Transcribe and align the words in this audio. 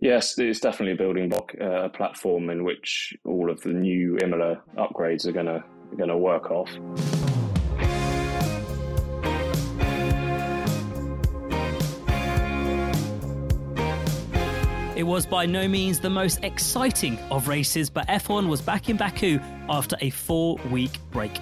Yes, 0.00 0.38
it's 0.38 0.60
definitely 0.60 0.92
a 0.92 0.96
building 0.96 1.28
block, 1.28 1.52
uh, 1.60 1.84
a 1.84 1.88
platform 1.90 2.48
in 2.48 2.64
which 2.64 3.14
all 3.24 3.50
of 3.50 3.60
the 3.60 3.68
new 3.68 4.16
Imola 4.22 4.62
upgrades 4.78 5.26
are 5.26 5.32
going 5.32 5.44
to 5.44 5.62
going 5.94 6.08
to 6.08 6.16
work 6.16 6.50
off. 6.50 6.70
It 14.96 15.02
was 15.02 15.26
by 15.26 15.44
no 15.44 15.68
means 15.68 16.00
the 16.00 16.08
most 16.08 16.44
exciting 16.44 17.18
of 17.30 17.48
races, 17.48 17.90
but 17.90 18.06
F1 18.08 18.48
was 18.48 18.62
back 18.62 18.88
in 18.88 18.96
Baku 18.96 19.38
after 19.68 19.96
a 20.00 20.08
four 20.08 20.56
week 20.70 20.98
break. 21.10 21.32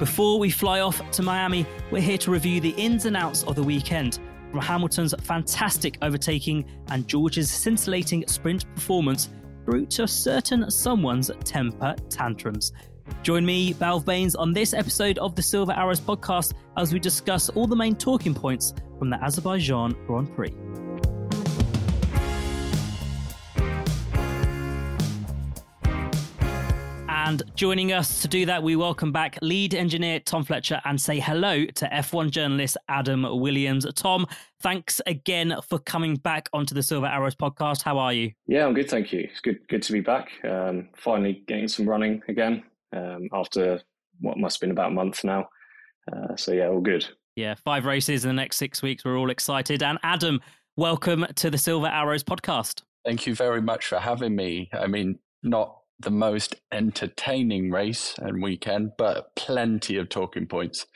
Before 0.00 0.40
we 0.40 0.50
fly 0.50 0.80
off 0.80 1.08
to 1.12 1.22
Miami, 1.22 1.64
we're 1.92 2.02
here 2.02 2.18
to 2.18 2.32
review 2.32 2.60
the 2.60 2.70
ins 2.70 3.04
and 3.04 3.16
outs 3.16 3.44
of 3.44 3.54
the 3.54 3.62
weekend. 3.62 4.18
From 4.50 4.60
Hamilton's 4.60 5.14
fantastic 5.22 5.98
overtaking 6.02 6.64
and 6.88 7.06
George's 7.06 7.50
scintillating 7.50 8.26
sprint 8.26 8.72
performance 8.74 9.28
through 9.64 9.86
to 9.86 10.08
certain 10.08 10.70
someone's 10.70 11.30
temper 11.44 11.94
tantrums. 12.08 12.72
Join 13.22 13.44
me, 13.44 13.72
Balve 13.72 14.04
Baines, 14.04 14.34
on 14.34 14.52
this 14.52 14.72
episode 14.74 15.18
of 15.18 15.34
the 15.34 15.42
Silver 15.42 15.72
Arrows 15.72 16.00
podcast 16.00 16.54
as 16.76 16.92
we 16.92 16.98
discuss 16.98 17.48
all 17.50 17.66
the 17.66 17.76
main 17.76 17.94
talking 17.94 18.34
points 18.34 18.74
from 18.98 19.10
the 19.10 19.22
Azerbaijan 19.22 19.94
Grand 20.06 20.34
Prix. 20.34 20.54
And 27.30 27.44
joining 27.54 27.92
us 27.92 28.22
to 28.22 28.26
do 28.26 28.44
that, 28.46 28.60
we 28.60 28.74
welcome 28.74 29.12
back 29.12 29.38
lead 29.40 29.72
engineer 29.72 30.18
Tom 30.18 30.42
Fletcher 30.42 30.80
and 30.84 31.00
say 31.00 31.20
hello 31.20 31.64
to 31.64 31.86
F1 31.86 32.32
journalist 32.32 32.76
Adam 32.88 33.24
Williams. 33.38 33.86
Tom, 33.94 34.26
thanks 34.62 35.00
again 35.06 35.54
for 35.68 35.78
coming 35.78 36.16
back 36.16 36.48
onto 36.52 36.74
the 36.74 36.82
Silver 36.82 37.06
Arrows 37.06 37.36
podcast. 37.36 37.82
How 37.82 37.98
are 37.98 38.12
you? 38.12 38.32
Yeah, 38.48 38.66
I'm 38.66 38.74
good, 38.74 38.90
thank 38.90 39.12
you. 39.12 39.28
It's 39.30 39.38
good, 39.38 39.60
good 39.68 39.80
to 39.84 39.92
be 39.92 40.00
back. 40.00 40.28
Um, 40.44 40.88
finally 40.96 41.44
getting 41.46 41.68
some 41.68 41.88
running 41.88 42.20
again 42.26 42.64
um, 42.92 43.28
after 43.32 43.80
what 44.18 44.36
must 44.36 44.56
have 44.56 44.62
been 44.62 44.72
about 44.72 44.90
a 44.90 44.94
month 44.94 45.22
now. 45.22 45.48
Uh, 46.12 46.34
so 46.34 46.50
yeah, 46.50 46.66
all 46.66 46.80
good. 46.80 47.06
Yeah, 47.36 47.54
five 47.54 47.84
races 47.84 48.24
in 48.24 48.28
the 48.30 48.34
next 48.34 48.56
six 48.56 48.82
weeks. 48.82 49.04
We're 49.04 49.16
all 49.16 49.30
excited. 49.30 49.84
And 49.84 50.00
Adam, 50.02 50.40
welcome 50.74 51.24
to 51.36 51.48
the 51.48 51.58
Silver 51.58 51.86
Arrows 51.86 52.24
podcast. 52.24 52.82
Thank 53.04 53.28
you 53.28 53.36
very 53.36 53.62
much 53.62 53.86
for 53.86 54.00
having 54.00 54.34
me. 54.34 54.68
I 54.72 54.88
mean, 54.88 55.20
not 55.44 55.79
the 56.00 56.10
most 56.10 56.56
entertaining 56.72 57.70
race 57.70 58.14
and 58.18 58.42
weekend, 58.42 58.92
but 58.96 59.34
plenty 59.36 59.96
of 59.96 60.08
talking 60.08 60.46
points. 60.46 60.86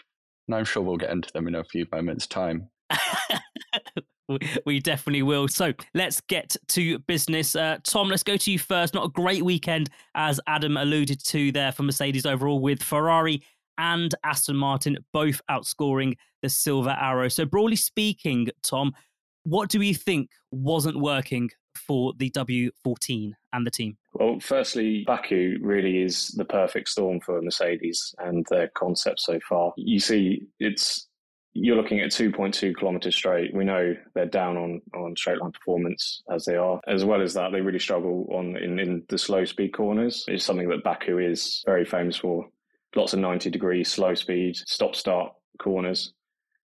And 0.49 0.55
I'm 0.55 0.65
sure 0.65 0.83
we'll 0.83 0.97
get 0.97 1.11
into 1.11 1.33
them 1.33 1.49
in 1.49 1.55
a 1.55 1.65
few 1.65 1.87
moments' 1.93 2.27
time. 2.27 2.69
we 4.67 4.81
definitely 4.81 5.23
will. 5.23 5.49
So 5.49 5.73
let's 5.95 6.21
get 6.23 6.57
to 6.69 6.99
business. 7.01 7.55
Uh, 7.55 7.79
Tom, 7.85 8.09
let's 8.09 8.23
go 8.23 8.37
to 8.37 8.51
you 8.51 8.59
first. 8.59 8.95
Not 8.95 9.07
a 9.07 9.11
great 9.11 9.45
weekend, 9.45 9.91
as 10.15 10.41
Adam 10.47 10.77
alluded 10.77 11.25
to 11.27 11.53
there 11.53 11.73
for 11.73 11.83
Mercedes 11.83 12.27
overall, 12.27 12.61
with 12.61 12.83
Ferrari 12.83 13.43
and 13.79 14.15
Aston 14.25 14.57
Martin 14.57 14.97
both 15.13 15.41
outscoring 15.51 16.15
the 16.43 16.49
Silver 16.49 16.97
Arrow. 17.01 17.29
So, 17.29 17.45
broadly 17.45 17.77
speaking, 17.77 18.49
Tom, 18.63 18.93
what 19.45 19.69
do 19.69 19.79
we 19.79 19.93
think 19.93 20.31
wasn't 20.51 21.01
working 21.01 21.51
for 21.77 22.13
the 22.17 22.31
W14 22.31 23.35
and 23.53 23.67
the 23.67 23.71
team? 23.71 23.97
Well, 24.15 24.39
firstly, 24.41 25.05
Baku 25.07 25.59
really 25.61 26.03
is 26.03 26.29
the 26.29 26.45
perfect 26.45 26.89
storm 26.89 27.21
for 27.21 27.41
Mercedes 27.43 28.15
and 28.19 28.47
their 28.51 28.69
concept 28.69 29.21
so 29.21 29.39
far. 29.49 29.73
You 29.77 29.99
see, 29.99 30.47
it's 30.59 31.09
you're 31.55 31.77
looking 31.77 32.01
at 32.01 32.11
2.2 32.11 32.75
kilometers 32.77 33.15
straight. 33.15 33.55
We 33.55 33.65
know 33.65 33.95
they're 34.15 34.27
down 34.27 34.57
on, 34.57 34.83
on 34.93 35.17
straight 35.17 35.41
line 35.41 35.53
performance 35.53 36.23
as 36.31 36.45
they 36.45 36.57
are. 36.57 36.81
As 36.89 37.05
well 37.05 37.23
as 37.23 37.33
that, 37.35 37.53
they 37.53 37.61
really 37.61 37.79
struggle 37.79 38.27
on 38.33 38.57
in, 38.57 38.81
in 38.81 39.05
the 39.09 39.17
slow 39.17 39.45
speed 39.45 39.73
corners. 39.73 40.25
It's 40.27 40.45
something 40.45 40.69
that 40.71 40.83
Baku 40.83 41.19
is 41.19 41.63
very 41.65 41.85
famous 41.85 42.17
for. 42.17 42.49
Lots 42.97 43.13
of 43.13 43.21
90 43.21 43.51
degree 43.51 43.85
slow 43.85 44.15
speed, 44.15 44.57
stop 44.57 44.97
start 44.97 45.33
corners. 45.59 46.13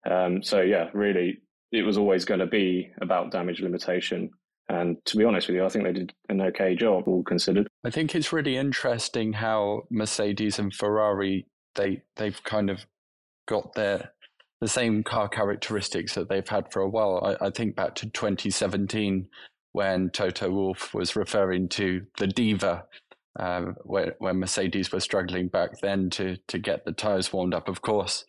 Um, 0.09 0.41
so 0.41 0.62
yeah, 0.62 0.89
really, 0.94 1.41
it 1.72 1.84
was 1.84 1.97
always 1.97 2.24
going 2.24 2.39
to 2.39 2.45
be 2.47 2.89
about 3.01 3.31
damage 3.31 3.59
limitation. 3.59 4.31
And 4.70 4.98
to 5.06 5.18
be 5.18 5.24
honest 5.24 5.48
with 5.48 5.56
you, 5.56 5.66
I 5.66 5.70
think 5.70 5.86
they 5.86 5.94
did 5.94 6.14
an 6.30 6.42
okay 6.42 6.76
job, 6.76 7.08
all 7.08 7.24
considered. 7.24 7.68
I 7.86 7.90
think 7.90 8.14
it's 8.14 8.34
really 8.34 8.58
interesting 8.58 9.34
how 9.34 9.84
Mercedes 9.90 10.60
and 10.60 10.74
Ferrari 10.74 11.48
they 11.76 12.02
they've 12.16 12.44
kind 12.44 12.70
of 12.70 12.86
got 13.48 13.74
their 13.74 14.12
the 14.60 14.68
same 14.68 15.04
car 15.04 15.30
characteristics 15.30 16.16
that 16.16 16.30
they've 16.30 16.48
had 16.48 16.72
for 16.72 16.82
a 16.82 16.90
while. 16.90 17.38
I, 17.42 17.48
I 17.48 17.50
think 17.52 17.76
back 17.76 17.96
to 17.96 18.10
2017 18.10 19.28
when 19.72 20.10
Toto 20.10 20.50
Wolff 20.50 20.94
was 20.94 21.16
referring 21.16 21.70
to 21.70 22.06
the 22.18 22.26
diva, 22.26 22.86
um, 23.40 23.76
where, 23.84 24.16
when 24.18 24.40
Mercedes 24.40 24.92
were 24.92 25.00
struggling 25.00 25.48
back 25.48 25.80
then 25.80 26.10
to 26.12 26.38
to 26.48 26.60
get 26.60 26.84
the 26.84 26.92
tires 26.92 27.32
warmed 27.32 27.54
up. 27.54 27.70
Of 27.70 27.82
course, 27.82 28.26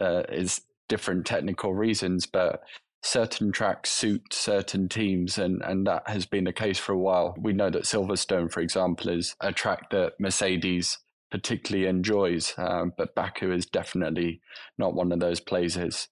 uh, 0.00 0.22
is 0.30 0.62
different 0.88 1.26
technical 1.26 1.74
reasons, 1.74 2.26
but 2.26 2.62
certain 3.04 3.52
tracks 3.52 3.90
suit 3.90 4.32
certain 4.32 4.88
teams, 4.88 5.36
and, 5.38 5.62
and 5.62 5.86
that 5.86 6.08
has 6.08 6.24
been 6.24 6.44
the 6.44 6.52
case 6.52 6.78
for 6.78 6.92
a 6.92 6.98
while. 6.98 7.36
We 7.38 7.52
know 7.52 7.70
that 7.70 7.84
Silverstone, 7.84 8.50
for 8.50 8.60
example, 8.60 9.10
is 9.10 9.36
a 9.40 9.52
track 9.52 9.90
that 9.90 10.14
Mercedes 10.18 10.98
particularly 11.30 11.86
enjoys, 11.86 12.54
um, 12.56 12.92
but 12.96 13.14
Baku 13.14 13.52
is 13.52 13.66
definitely 13.66 14.40
not 14.78 14.94
one 14.94 15.12
of 15.12 15.20
those 15.20 15.38
places. 15.38 16.08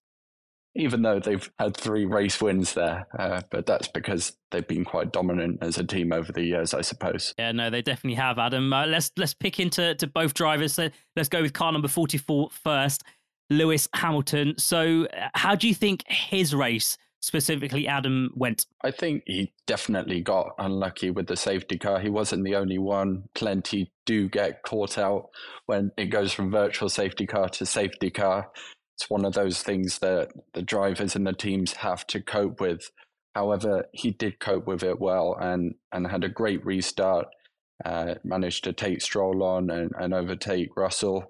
Even 0.74 1.02
though 1.02 1.18
they've 1.18 1.50
had 1.58 1.76
three 1.76 2.06
race 2.06 2.40
wins 2.40 2.74
there, 2.74 3.06
uh, 3.18 3.40
but 3.50 3.66
that's 3.66 3.88
because 3.88 4.36
they've 4.50 4.66
been 4.66 4.84
quite 4.84 5.12
dominant 5.12 5.58
as 5.62 5.76
a 5.78 5.84
team 5.84 6.12
over 6.12 6.32
the 6.32 6.42
years, 6.42 6.72
I 6.72 6.80
suppose. 6.80 7.34
Yeah, 7.38 7.52
no, 7.52 7.68
they 7.68 7.82
definitely 7.82 8.16
have, 8.16 8.38
Adam. 8.38 8.72
Uh, 8.72 8.86
let's 8.86 9.12
let's 9.18 9.34
pick 9.34 9.60
into 9.60 9.94
to 9.94 10.06
both 10.06 10.32
drivers. 10.32 10.72
So 10.72 10.88
let's 11.14 11.28
go 11.28 11.42
with 11.42 11.52
car 11.52 11.72
number 11.72 11.88
44 11.88 12.48
first. 12.50 13.02
Lewis 13.50 13.88
Hamilton. 13.94 14.54
So, 14.58 15.06
uh, 15.06 15.28
how 15.34 15.54
do 15.54 15.68
you 15.68 15.74
think 15.74 16.04
his 16.06 16.54
race 16.54 16.96
specifically, 17.20 17.86
Adam, 17.86 18.30
went? 18.34 18.66
I 18.82 18.90
think 18.90 19.22
he 19.26 19.52
definitely 19.66 20.20
got 20.20 20.50
unlucky 20.58 21.10
with 21.10 21.28
the 21.28 21.36
safety 21.36 21.78
car. 21.78 22.00
He 22.00 22.10
wasn't 22.10 22.44
the 22.44 22.56
only 22.56 22.78
one. 22.78 23.24
Plenty 23.34 23.92
do 24.04 24.28
get 24.28 24.62
caught 24.62 24.98
out 24.98 25.30
when 25.66 25.92
it 25.96 26.06
goes 26.06 26.32
from 26.32 26.50
virtual 26.50 26.88
safety 26.88 27.26
car 27.26 27.48
to 27.50 27.64
safety 27.64 28.10
car. 28.10 28.50
It's 28.96 29.08
one 29.08 29.24
of 29.24 29.34
those 29.34 29.62
things 29.62 30.00
that 30.00 30.32
the 30.52 30.62
drivers 30.62 31.16
and 31.16 31.26
the 31.26 31.32
teams 31.32 31.72
have 31.74 32.06
to 32.08 32.20
cope 32.20 32.60
with. 32.60 32.90
However, 33.34 33.86
he 33.92 34.10
did 34.10 34.40
cope 34.40 34.66
with 34.66 34.82
it 34.82 35.00
well 35.00 35.36
and, 35.40 35.74
and 35.92 36.06
had 36.06 36.24
a 36.24 36.28
great 36.28 36.64
restart. 36.66 37.26
Uh, 37.84 38.14
managed 38.22 38.62
to 38.64 38.72
take 38.72 39.02
Stroll 39.02 39.42
on 39.42 39.70
and, 39.70 39.90
and 39.98 40.14
overtake 40.14 40.76
Russell. 40.76 41.24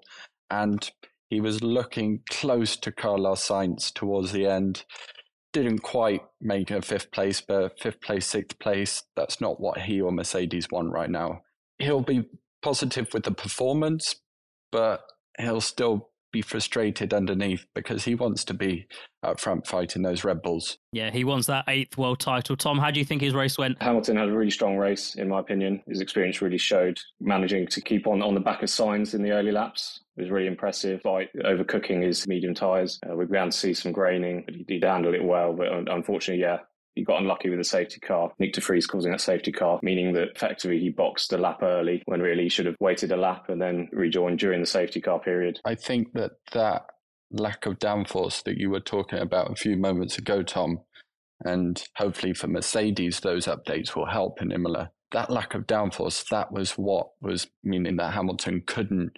And 0.51 0.87
he 1.33 1.41
was 1.41 1.63
looking 1.63 2.21
close 2.29 2.77
to 2.77 2.91
Carlos 2.91 3.47
Sainz 3.47 3.91
towards 3.91 4.31
the 4.31 4.45
end. 4.45 4.85
Didn't 5.51 5.79
quite 5.79 6.21
make 6.39 6.69
a 6.69 6.79
fifth 6.81 7.11
place, 7.11 7.41
but 7.41 7.79
fifth 7.79 8.01
place, 8.01 8.27
sixth 8.27 8.59
place, 8.59 9.03
that's 9.15 9.41
not 9.41 9.59
what 9.59 9.79
he 9.79 9.99
or 9.99 10.11
Mercedes 10.11 10.67
want 10.71 10.91
right 10.91 11.09
now. 11.09 11.41
He'll 11.79 12.01
be 12.01 12.29
positive 12.61 13.11
with 13.13 13.23
the 13.23 13.31
performance, 13.31 14.17
but 14.71 15.01
he'll 15.39 15.59
still 15.59 16.11
be 16.33 16.41
frustrated 16.41 17.13
underneath 17.13 17.65
because 17.73 18.03
he 18.03 18.15
wants 18.15 18.43
to 18.43 18.53
be 18.53 18.85
up 19.21 19.39
front 19.39 19.65
fighting 19.65 20.01
those 20.01 20.25
Red 20.25 20.41
Bulls. 20.41 20.77
Yeah, 20.91 21.11
he 21.11 21.23
wants 21.23 21.47
that 21.47 21.63
eighth 21.69 21.97
world 21.97 22.19
title. 22.19 22.57
Tom, 22.57 22.77
how 22.77 22.91
do 22.91 22.99
you 22.99 23.05
think 23.05 23.21
his 23.21 23.33
race 23.33 23.57
went? 23.57 23.81
Hamilton 23.81 24.17
had 24.17 24.27
a 24.27 24.33
really 24.33 24.51
strong 24.51 24.75
race, 24.75 25.15
in 25.15 25.29
my 25.29 25.39
opinion. 25.39 25.81
His 25.87 26.01
experience 26.01 26.41
really 26.41 26.57
showed 26.57 26.99
managing 27.21 27.67
to 27.67 27.79
keep 27.79 28.07
on 28.07 28.21
on 28.21 28.33
the 28.33 28.41
back 28.41 28.63
of 28.63 28.69
Sainz 28.69 29.13
in 29.13 29.23
the 29.23 29.31
early 29.31 29.51
laps. 29.51 30.01
It 30.17 30.23
was 30.23 30.31
really 30.31 30.47
impressive 30.47 31.01
by 31.03 31.29
overcooking 31.45 32.03
his 32.03 32.27
medium 32.27 32.53
tyres. 32.53 32.99
Uh, 33.09 33.15
we 33.15 33.25
began 33.25 33.49
to 33.49 33.57
see 33.57 33.73
some 33.73 33.91
graining, 33.91 34.43
but 34.45 34.55
he 34.55 34.63
did 34.63 34.83
handle 34.83 35.13
it 35.13 35.23
well. 35.23 35.53
But 35.53 35.67
unfortunately, 35.89 36.41
yeah, 36.41 36.57
he 36.95 37.03
got 37.03 37.21
unlucky 37.21 37.49
with 37.49 37.59
the 37.59 37.63
safety 37.63 37.99
car. 37.99 38.31
Nyck 38.39 38.53
de 38.53 38.61
Vries 38.61 38.85
causing 38.85 39.11
that 39.11 39.21
safety 39.21 39.51
car, 39.51 39.79
meaning 39.81 40.13
that 40.13 40.29
effectively 40.35 40.79
he 40.79 40.89
boxed 40.89 41.33
a 41.33 41.37
lap 41.37 41.63
early 41.63 42.03
when 42.05 42.21
really 42.21 42.43
he 42.43 42.49
should 42.49 42.65
have 42.65 42.75
waited 42.79 43.11
a 43.11 43.17
lap 43.17 43.49
and 43.49 43.61
then 43.61 43.89
rejoined 43.91 44.39
during 44.39 44.59
the 44.59 44.65
safety 44.67 45.01
car 45.01 45.19
period. 45.19 45.59
I 45.65 45.75
think 45.75 46.13
that 46.13 46.33
that 46.53 46.85
lack 47.31 47.65
of 47.65 47.79
downforce 47.79 48.43
that 48.43 48.57
you 48.57 48.69
were 48.69 48.79
talking 48.79 49.19
about 49.19 49.51
a 49.51 49.55
few 49.55 49.75
moments 49.75 50.17
ago, 50.17 50.43
Tom, 50.43 50.81
and 51.43 51.83
hopefully 51.95 52.33
for 52.33 52.47
Mercedes, 52.47 53.19
those 53.19 53.47
updates 53.47 53.95
will 53.95 54.05
help 54.05 54.41
in 54.41 54.51
Imola. 54.51 54.91
That 55.11 55.29
lack 55.29 55.53
of 55.53 55.67
downforce, 55.67 56.27
that 56.29 56.51
was 56.51 56.71
what 56.71 57.09
was 57.21 57.47
meaning 57.63 57.97
that 57.97 58.13
Hamilton 58.13 58.63
couldn't 58.65 59.13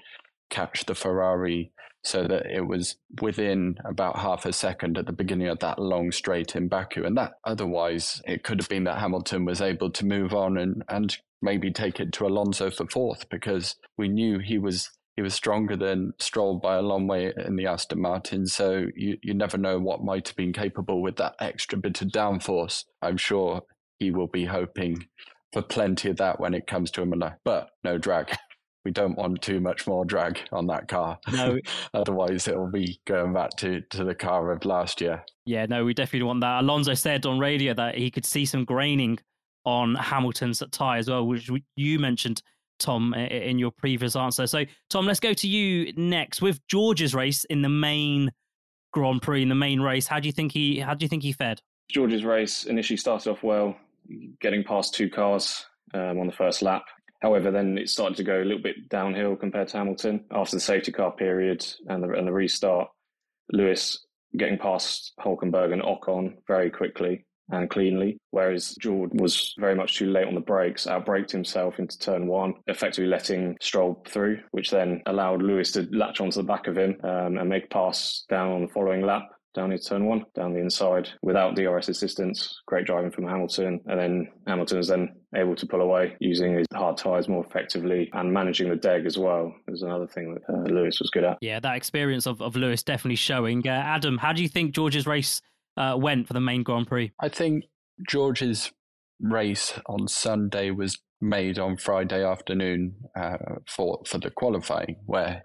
catch 0.49 0.85
the 0.85 0.95
Ferrari 0.95 1.71
so 2.05 2.23
that 2.23 2.45
it 2.45 2.67
was 2.67 2.97
within 3.21 3.77
about 3.83 4.19
half 4.19 4.45
a 4.45 4.53
second 4.53 4.97
at 4.97 5.07
the 5.07 5.11
beginning 5.11 5.47
of 5.47 5.59
that 5.59 5.79
long 5.79 6.11
straight 6.11 6.55
in 6.55 6.67
Baku. 6.67 7.03
And 7.03 7.17
that 7.17 7.33
otherwise, 7.43 8.21
it 8.25 8.43
could 8.43 8.59
have 8.61 8.69
been 8.69 8.83
that 8.83 8.99
Hamilton 8.99 9.43
was 9.43 9.59
able 9.59 9.89
to 9.89 10.05
move 10.05 10.33
on 10.33 10.57
and, 10.57 10.83
and 10.87 11.17
maybe 11.41 11.71
take 11.71 11.99
it 11.99 12.13
to 12.13 12.27
Alonso 12.27 12.69
for 12.69 12.85
fourth 12.87 13.27
because 13.29 13.75
we 13.97 14.07
knew 14.07 14.39
he 14.39 14.57
was 14.57 14.91
he 15.15 15.21
was 15.21 15.33
stronger 15.33 15.77
than 15.77 16.11
Stroll 16.19 16.59
by 16.59 16.75
a 16.75 16.81
long 16.81 17.07
way 17.07 17.31
in 17.37 17.55
the 17.55 17.67
Aston 17.67 18.01
Martin. 18.01 18.45
So 18.47 18.87
you, 18.97 19.17
you 19.23 19.33
never 19.33 19.57
know 19.57 19.79
what 19.79 20.03
might 20.03 20.27
have 20.27 20.35
been 20.35 20.51
capable 20.51 21.01
with 21.01 21.15
that 21.15 21.35
extra 21.39 21.77
bit 21.77 22.01
of 22.01 22.09
downforce. 22.09 22.83
I'm 23.01 23.15
sure 23.15 23.61
he 23.97 24.11
will 24.11 24.27
be 24.27 24.43
hoping 24.43 25.07
for 25.53 25.61
plenty 25.61 26.09
of 26.09 26.17
that 26.17 26.41
when 26.41 26.53
it 26.53 26.67
comes 26.67 26.91
to 26.91 27.01
Imola, 27.01 27.37
but 27.45 27.69
no 27.81 27.97
drag 27.97 28.35
we 28.85 28.91
don't 28.91 29.17
want 29.17 29.41
too 29.41 29.59
much 29.59 29.87
more 29.87 30.05
drag 30.05 30.39
on 30.51 30.67
that 30.67 30.87
car. 30.87 31.19
No. 31.33 31.59
Otherwise, 31.93 32.47
it'll 32.47 32.71
be 32.71 33.01
going 33.05 33.33
back 33.33 33.49
to, 33.57 33.81
to 33.89 34.03
the 34.03 34.15
car 34.15 34.51
of 34.51 34.63
last 34.63 35.01
year. 35.01 35.25
Yeah, 35.45 35.65
no, 35.65 35.83
we 35.83 35.93
definitely 35.93 36.27
want 36.27 36.41
that. 36.41 36.61
Alonso 36.61 36.93
said 36.93 37.25
on 37.25 37.39
radio 37.39 37.73
that 37.73 37.95
he 37.95 38.09
could 38.11 38.25
see 38.25 38.45
some 38.45 38.63
graining 38.63 39.19
on 39.65 39.95
Hamilton's 39.95 40.61
tyre 40.71 40.99
as 40.99 41.09
well, 41.09 41.25
which 41.25 41.49
you 41.75 41.99
mentioned, 41.99 42.41
Tom, 42.77 43.13
in 43.15 43.57
your 43.57 43.71
previous 43.71 44.15
answer. 44.15 44.45
So, 44.45 44.63
Tom, 44.89 45.07
let's 45.07 45.19
go 45.19 45.33
to 45.33 45.47
you 45.47 45.91
next 45.97 46.41
with 46.41 46.65
George's 46.67 47.15
race 47.15 47.43
in 47.45 47.63
the 47.63 47.69
main 47.69 48.31
Grand 48.93 49.21
Prix, 49.21 49.41
in 49.41 49.49
the 49.49 49.55
main 49.55 49.81
race. 49.81 50.07
How 50.07 50.19
do 50.19 50.27
you 50.27 50.31
think 50.31 50.51
he? 50.51 50.79
How 50.79 50.93
do 50.93 51.03
you 51.03 51.09
think 51.09 51.23
he 51.23 51.33
fared? 51.33 51.61
George's 51.89 52.23
race 52.23 52.65
initially 52.65 52.97
started 52.97 53.31
off 53.31 53.43
well, 53.43 53.75
getting 54.39 54.63
past 54.63 54.93
two 54.93 55.09
cars 55.09 55.65
um, 55.93 56.19
on 56.19 56.27
the 56.27 56.33
first 56.33 56.61
lap. 56.61 56.83
However, 57.21 57.51
then 57.51 57.77
it 57.77 57.89
started 57.89 58.17
to 58.17 58.23
go 58.23 58.41
a 58.41 58.45
little 58.45 58.61
bit 58.61 58.89
downhill 58.89 59.35
compared 59.35 59.69
to 59.69 59.77
Hamilton 59.77 60.25
after 60.31 60.55
the 60.55 60.61
safety 60.61 60.91
car 60.91 61.11
period 61.11 61.65
and 61.87 62.03
the, 62.03 62.09
and 62.11 62.27
the 62.27 62.33
restart. 62.33 62.89
Lewis 63.51 64.05
getting 64.37 64.57
past 64.57 65.13
Hulkenberg 65.19 65.71
and 65.71 65.81
Ocon 65.81 66.35
very 66.47 66.69
quickly 66.69 67.25
and 67.49 67.69
cleanly, 67.69 68.17
whereas 68.31 68.75
George 68.81 69.11
was 69.13 69.53
very 69.59 69.75
much 69.75 69.97
too 69.97 70.09
late 70.09 70.27
on 70.27 70.33
the 70.33 70.41
brakes, 70.41 70.87
outbraked 70.87 71.29
himself 71.29 71.77
into 71.77 71.97
turn 71.99 72.25
one, 72.27 72.55
effectively 72.65 73.07
letting 73.07 73.55
Stroll 73.61 74.03
through, 74.07 74.39
which 74.51 74.71
then 74.71 75.01
allowed 75.05 75.43
Lewis 75.43 75.71
to 75.71 75.87
latch 75.91 76.21
onto 76.21 76.41
the 76.41 76.47
back 76.47 76.67
of 76.67 76.77
him 76.77 76.97
um, 77.03 77.37
and 77.37 77.47
make 77.47 77.69
pass 77.69 78.25
down 78.29 78.51
on 78.51 78.61
the 78.61 78.67
following 78.67 79.01
lap 79.03 79.29
down 79.55 79.71
into 79.71 79.83
turn 79.83 80.05
one, 80.05 80.25
down 80.35 80.53
the 80.53 80.59
inside 80.59 81.09
without 81.21 81.55
DRS 81.55 81.89
assistance. 81.89 82.61
Great 82.67 82.85
driving 82.85 83.11
from 83.11 83.25
Hamilton. 83.27 83.79
And 83.87 83.99
then 83.99 84.27
Hamilton 84.45 84.77
was 84.77 84.87
then 84.87 85.15
able 85.35 85.55
to 85.55 85.65
pull 85.65 85.81
away 85.81 86.15
using 86.19 86.57
his 86.57 86.67
hard 86.73 86.97
tyres 86.97 87.27
more 87.27 87.43
effectively 87.43 88.09
and 88.13 88.31
managing 88.31 88.69
the 88.69 88.75
deg 88.75 89.05
as 89.05 89.17
well. 89.17 89.53
Is 89.67 89.81
another 89.81 90.07
thing 90.07 90.35
that 90.35 90.53
uh, 90.53 90.63
Lewis 90.63 90.99
was 90.99 91.09
good 91.09 91.23
at. 91.23 91.37
Yeah, 91.41 91.59
that 91.59 91.75
experience 91.75 92.27
of, 92.27 92.41
of 92.41 92.55
Lewis 92.55 92.83
definitely 92.83 93.15
showing. 93.15 93.67
Uh, 93.67 93.71
Adam, 93.71 94.17
how 94.17 94.33
do 94.33 94.43
you 94.43 94.49
think 94.49 94.73
George's 94.73 95.07
race 95.07 95.41
uh, 95.77 95.95
went 95.97 96.27
for 96.27 96.33
the 96.33 96.41
main 96.41 96.63
Grand 96.63 96.87
Prix? 96.87 97.11
I 97.19 97.29
think 97.29 97.65
George's 98.07 98.71
race 99.19 99.73
on 99.87 100.07
Sunday 100.07 100.71
was 100.71 100.99
made 101.21 101.57
on 101.57 101.77
Friday 101.77 102.23
afternoon 102.23 102.95
uh, 103.15 103.37
for 103.67 104.01
for 104.05 104.17
the 104.17 104.29
qualifying, 104.29 104.97
where 105.05 105.43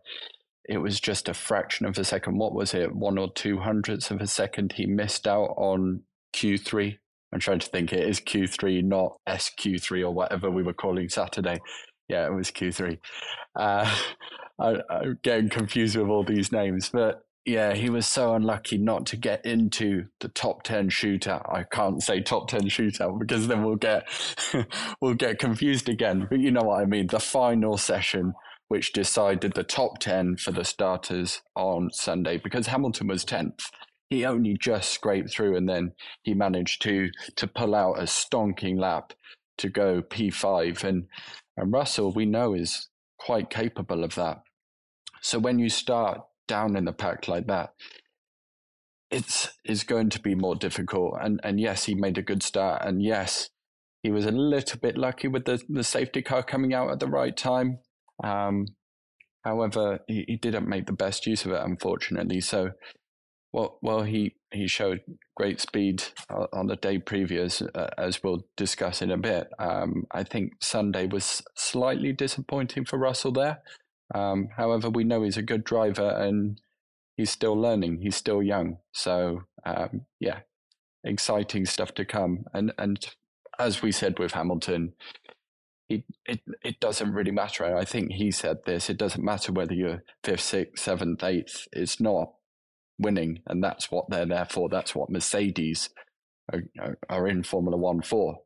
it 0.71 0.79
was 0.79 1.01
just 1.01 1.29
a 1.29 1.35
fraction 1.35 1.85
of 1.85 1.99
a 1.99 2.05
second. 2.05 2.39
What 2.39 2.55
was 2.55 2.75
it? 2.75 2.95
One 2.95 3.19
or 3.19 3.33
two 3.33 3.59
hundredths 3.59 4.13
of 4.13 4.21
a 4.21 4.29
second 4.29 4.75
he 4.75 4.87
missed 4.87 5.27
out 5.27 5.55
on 5.57 6.05
Q3. 6.33 6.97
I'm 7.33 7.41
trying 7.41 7.59
to 7.59 7.67
think 7.67 7.93
it 7.93 8.09
is 8.09 8.21
Q3, 8.21 8.85
not 8.85 9.17
SQ3 9.29 10.05
or 10.05 10.13
whatever 10.13 10.49
we 10.49 10.63
were 10.63 10.73
calling 10.73 11.09
Saturday. 11.09 11.59
Yeah, 12.09 12.25
it 12.25 12.33
was 12.33 12.53
Q3. 12.53 12.99
Uh, 13.57 13.97
I, 14.61 14.77
I'm 14.89 15.19
getting 15.23 15.49
confused 15.49 15.97
with 15.97 16.07
all 16.07 16.23
these 16.23 16.53
names, 16.53 16.91
but 16.91 17.25
yeah, 17.45 17.75
he 17.75 17.91
was 17.91 18.07
so 18.07 18.35
unlucky 18.35 18.79
not 18.79 19.07
to 19.07 19.17
get 19.17 19.45
into 19.45 20.05
the 20.21 20.29
top 20.29 20.63
10 20.63 20.91
shootout. 20.91 21.53
I 21.53 21.65
can't 21.65 22.01
say 22.01 22.21
top 22.21 22.49
10 22.49 22.65
shootout 22.69 23.19
because 23.19 23.49
then 23.49 23.65
we'll 23.65 23.75
get 23.75 24.07
we'll 25.01 25.15
get 25.15 25.41
confused 25.41 25.89
again. 25.89 26.29
But 26.31 26.39
you 26.39 26.53
know 26.53 26.63
what 26.63 26.81
I 26.81 26.85
mean, 26.85 27.09
the 27.09 27.19
final 27.19 27.77
session 27.77 28.35
which 28.71 28.93
decided 28.93 29.55
the 29.55 29.65
top 29.65 29.99
10 29.99 30.37
for 30.37 30.53
the 30.53 30.65
starters 30.65 31.43
on 31.57 31.91
Sunday 31.91 32.37
because 32.37 32.69
Hamilton 32.69 33.09
was 33.09 33.25
10th. 33.25 33.63
He 34.09 34.25
only 34.25 34.57
just 34.57 34.93
scraped 34.93 35.33
through 35.33 35.57
and 35.57 35.69
then 35.69 35.91
he 36.23 36.35
managed 36.35 36.81
to 36.83 37.11
to 37.35 37.49
pull 37.49 37.75
out 37.75 37.99
a 37.99 38.05
stonking 38.05 38.79
lap 38.79 39.13
to 39.59 39.69
go 39.69 40.03
P5 40.03 40.85
and 40.85 41.09
and 41.57 41.73
Russell 41.73 42.13
we 42.13 42.27
know 42.27 42.55
is 42.55 42.89
quite 43.19 43.51
capable 43.51 44.05
of 44.05 44.15
that. 44.15 44.39
So 45.21 45.41
when 45.41 45.59
you 45.59 45.69
start 45.69 46.21
down 46.47 46.77
in 46.77 46.85
the 46.85 46.93
pack 46.93 47.27
like 47.27 47.49
that 47.49 47.71
it's 49.11 49.49
is 49.65 49.83
going 49.83 50.11
to 50.11 50.21
be 50.21 50.37
more 50.37 50.55
difficult 50.55 51.17
and 51.21 51.41
and 51.43 51.59
yes 51.59 51.87
he 51.87 51.95
made 51.97 52.19
a 52.19 52.23
good 52.23 52.43
start 52.45 52.83
and 52.85 53.03
yes 53.03 53.51
he 54.05 54.13
was 54.13 54.27
a 54.27 54.31
little 54.31 54.79
bit 54.79 54.97
lucky 54.97 55.27
with 55.27 55.45
the, 55.45 55.61
the 55.69 55.83
safety 55.83 56.23
car 56.23 56.45
coming 56.45 56.73
out 56.73 56.91
at 56.91 57.01
the 57.01 57.09
right 57.09 57.37
time 57.37 57.81
um, 58.23 58.67
however, 59.45 60.01
he, 60.07 60.25
he, 60.27 60.37
didn't 60.37 60.69
make 60.69 60.87
the 60.87 60.93
best 60.93 61.27
use 61.27 61.45
of 61.45 61.53
it, 61.53 61.63
unfortunately. 61.63 62.41
So, 62.41 62.71
well, 63.53 63.79
well, 63.83 64.03
he 64.03 64.37
he 64.53 64.67
showed 64.67 65.01
great 65.37 65.61
speed 65.61 66.03
on 66.53 66.67
the 66.67 66.77
day 66.77 66.99
previous, 66.99 67.63
uh, 67.63 67.91
as 67.97 68.23
we'll 68.23 68.45
discuss 68.57 69.01
in 69.01 69.11
a 69.11 69.17
bit. 69.17 69.49
Um, 69.59 70.07
I 70.11 70.25
think 70.25 70.55
Sunday 70.61 71.07
was 71.07 71.43
slightly 71.57 72.13
disappointing 72.13 72.85
for 72.85 72.99
Russell 72.99 73.33
there. 73.33 73.61
Um, 74.15 74.49
however, 74.57 74.91
we 74.91 75.05
know 75.05 75.23
he's 75.23 75.37
a 75.37 75.43
good 75.43 75.65
driver 75.65 76.09
and 76.09 76.61
he's 77.17 77.31
still 77.31 77.55
learning. 77.55 78.01
He's 78.03 78.17
still 78.17 78.43
young, 78.43 78.79
so 78.93 79.43
um, 79.65 80.03
yeah, 80.19 80.41
exciting 81.05 81.65
stuff 81.67 81.95
to 81.95 82.05
come. 82.05 82.45
And 82.53 82.73
and 82.79 82.99
as 83.59 83.83
we 83.83 83.93
said 83.93 84.19
with 84.19 84.33
Hamilton, 84.33 84.95
it, 85.91 86.05
it 86.25 86.41
it 86.65 86.81
doesn't 86.81 87.13
really 87.13 87.33
matter. 87.33 87.77
I 87.77 87.85
think 87.85 88.13
he 88.13 88.31
said 88.31 88.59
this. 88.65 88.89
It 88.89 88.97
doesn't 88.97 89.25
matter 89.25 89.53
whether 89.53 89.75
you're 89.75 90.03
fifth, 90.23 90.43
sixth, 90.43 90.83
seventh, 90.83 91.23
eighth. 91.25 91.67
It's 91.73 92.01
not 92.01 92.33
winning, 92.99 93.41
and 93.47 93.63
that's 93.63 93.91
what 93.91 94.09
they're 94.09 94.27
there 94.27 94.47
for. 94.47 94.69
That's 94.69 94.95
what 94.95 95.11
Mercedes 95.11 95.91
are, 96.53 96.97
are 97.09 97.27
in 97.27 97.43
Formula 97.43 97.77
One 97.77 98.03
for. 98.03 98.39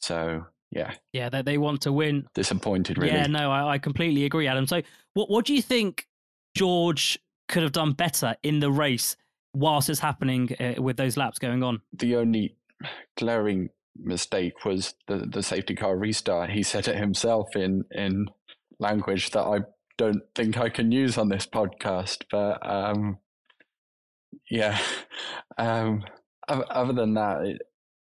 So 0.00 0.46
yeah, 0.70 0.94
yeah, 1.12 1.28
they 1.28 1.42
they 1.42 1.58
want 1.58 1.82
to 1.82 1.92
win. 1.92 2.28
Disappointed, 2.34 2.98
really. 2.98 3.12
Yeah, 3.12 3.26
no, 3.26 3.50
I, 3.50 3.74
I 3.74 3.78
completely 3.78 4.24
agree, 4.24 4.46
Adam. 4.46 4.66
So 4.66 4.82
what 5.14 5.28
what 5.28 5.44
do 5.44 5.54
you 5.54 5.62
think 5.62 6.06
George 6.54 7.18
could 7.48 7.64
have 7.64 7.72
done 7.72 7.92
better 7.92 8.36
in 8.44 8.60
the 8.60 8.70
race 8.70 9.16
whilst 9.54 9.90
it's 9.90 10.00
happening 10.00 10.54
uh, 10.60 10.80
with 10.80 10.96
those 10.96 11.16
laps 11.16 11.40
going 11.40 11.64
on? 11.64 11.82
The 11.92 12.14
only 12.14 12.56
glaring 13.16 13.70
mistake 14.02 14.64
was 14.64 14.94
the, 15.08 15.18
the 15.18 15.42
safety 15.42 15.74
car 15.74 15.96
restart. 15.96 16.50
He 16.50 16.62
said 16.62 16.88
it 16.88 16.96
himself 16.96 17.54
in, 17.54 17.84
in 17.90 18.26
language 18.78 19.30
that 19.30 19.44
I 19.44 19.60
don't 19.98 20.22
think 20.34 20.58
I 20.58 20.68
can 20.68 20.92
use 20.92 21.18
on 21.18 21.28
this 21.28 21.46
podcast. 21.46 22.24
But 22.30 22.58
um, 22.68 23.18
yeah, 24.50 24.78
um, 25.58 26.04
other 26.48 26.92
than 26.92 27.14
that, 27.14 27.42
it, 27.42 27.62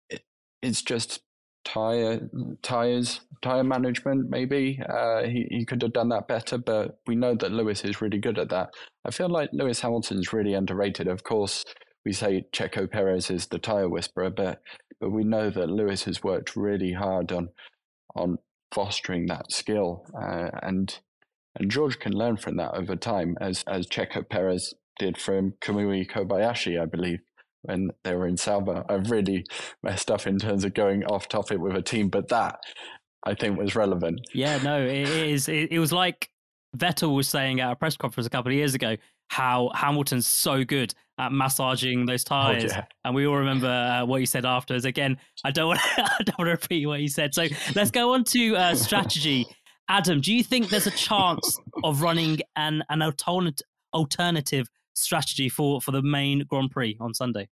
it, 0.09 0.21
it's 0.61 0.81
just 0.81 1.21
tire 1.67 2.21
tires 2.63 3.19
tire 3.41 3.63
management 3.63 4.29
maybe 4.29 4.79
uh, 4.87 5.23
he, 5.23 5.45
he 5.49 5.65
could 5.65 5.81
have 5.81 5.91
done 5.91 6.07
that 6.07 6.25
better 6.25 6.57
but 6.57 6.99
we 7.07 7.13
know 7.13 7.35
that 7.35 7.51
lewis 7.51 7.83
is 7.83 8.01
really 8.01 8.19
good 8.19 8.39
at 8.39 8.47
that 8.47 8.69
i 9.03 9.11
feel 9.11 9.27
like 9.27 9.49
lewis 9.51 9.81
hamilton's 9.81 10.31
really 10.31 10.53
underrated 10.53 11.09
of 11.09 11.25
course 11.25 11.65
we 12.05 12.13
say 12.13 12.45
checo 12.53 12.89
perez 12.89 13.29
is 13.29 13.47
the 13.47 13.59
tire 13.59 13.89
whisperer 13.89 14.29
but 14.29 14.61
but 14.99 15.11
we 15.11 15.23
know 15.23 15.49
that 15.49 15.69
Lewis 15.69 16.03
has 16.05 16.23
worked 16.23 16.55
really 16.55 16.93
hard 16.93 17.31
on 17.31 17.49
on 18.15 18.37
fostering 18.73 19.27
that 19.27 19.51
skill, 19.51 20.05
uh, 20.19 20.49
and 20.61 20.99
And 21.59 21.71
George 21.71 21.99
can 21.99 22.13
learn 22.13 22.37
from 22.37 22.57
that 22.57 22.75
over 22.75 22.95
time, 22.95 23.35
as 23.41 23.63
as 23.67 23.87
Checo 23.87 24.27
Perez 24.27 24.73
did 24.99 25.17
from 25.17 25.53
Kamui 25.61 26.09
Kobayashi, 26.09 26.79
I 26.79 26.85
believe, 26.85 27.19
when 27.63 27.89
they 28.03 28.15
were 28.15 28.27
in 28.27 28.37
Sauber. 28.37 28.85
I've 28.89 29.09
really 29.11 29.45
messed 29.81 30.11
up 30.11 30.27
in 30.27 30.37
terms 30.39 30.63
of 30.63 30.73
going 30.73 31.03
off 31.05 31.27
topic 31.27 31.59
with 31.59 31.75
a 31.75 31.81
team, 31.81 32.09
but 32.09 32.27
that 32.29 32.59
I 33.23 33.33
think 33.33 33.57
was 33.57 33.75
relevant. 33.75 34.21
Yeah, 34.33 34.57
no, 34.63 34.81
it 34.81 35.09
is. 35.09 35.49
It, 35.49 35.71
it 35.71 35.79
was 35.79 35.91
like 35.91 36.29
Vettel 36.75 37.15
was 37.15 37.27
saying 37.27 37.59
at 37.59 37.71
a 37.71 37.75
press 37.75 37.97
conference 37.97 38.27
a 38.27 38.29
couple 38.29 38.51
of 38.51 38.55
years 38.55 38.75
ago 38.75 38.97
how 39.27 39.71
Hamilton's 39.73 40.27
so 40.27 40.63
good 40.63 40.93
at 41.19 41.31
massaging 41.31 42.05
those 42.05 42.23
tires, 42.23 42.71
oh, 42.71 42.75
yeah. 42.75 42.85
and 43.03 43.15
we 43.15 43.25
all 43.25 43.37
remember 43.37 43.67
uh, 43.67 44.05
what 44.05 44.19
he 44.19 44.25
said 44.25 44.45
afterwards. 44.45 44.85
Again, 44.85 45.17
I 45.43 45.51
don't 45.51 45.67
want 45.67 45.79
to, 45.79 46.03
I 46.19 46.23
don't 46.23 46.37
want 46.37 46.47
to 46.47 46.51
repeat 46.51 46.85
what 46.85 46.99
he 46.99 47.07
said. 47.07 47.33
So 47.33 47.47
let's 47.75 47.91
go 47.91 48.13
on 48.13 48.23
to 48.25 48.55
uh, 48.55 48.75
strategy. 48.75 49.47
Adam, 49.89 50.21
do 50.21 50.33
you 50.33 50.43
think 50.43 50.69
there's 50.69 50.87
a 50.87 50.91
chance 50.91 51.59
of 51.83 52.01
running 52.01 52.39
an 52.55 52.83
an 52.89 53.01
alternate, 53.01 53.61
alternative 53.93 54.67
strategy 54.93 55.49
for 55.49 55.81
for 55.81 55.91
the 55.91 56.01
main 56.01 56.43
Grand 56.47 56.71
Prix 56.71 56.97
on 56.99 57.13
Sunday? 57.13 57.47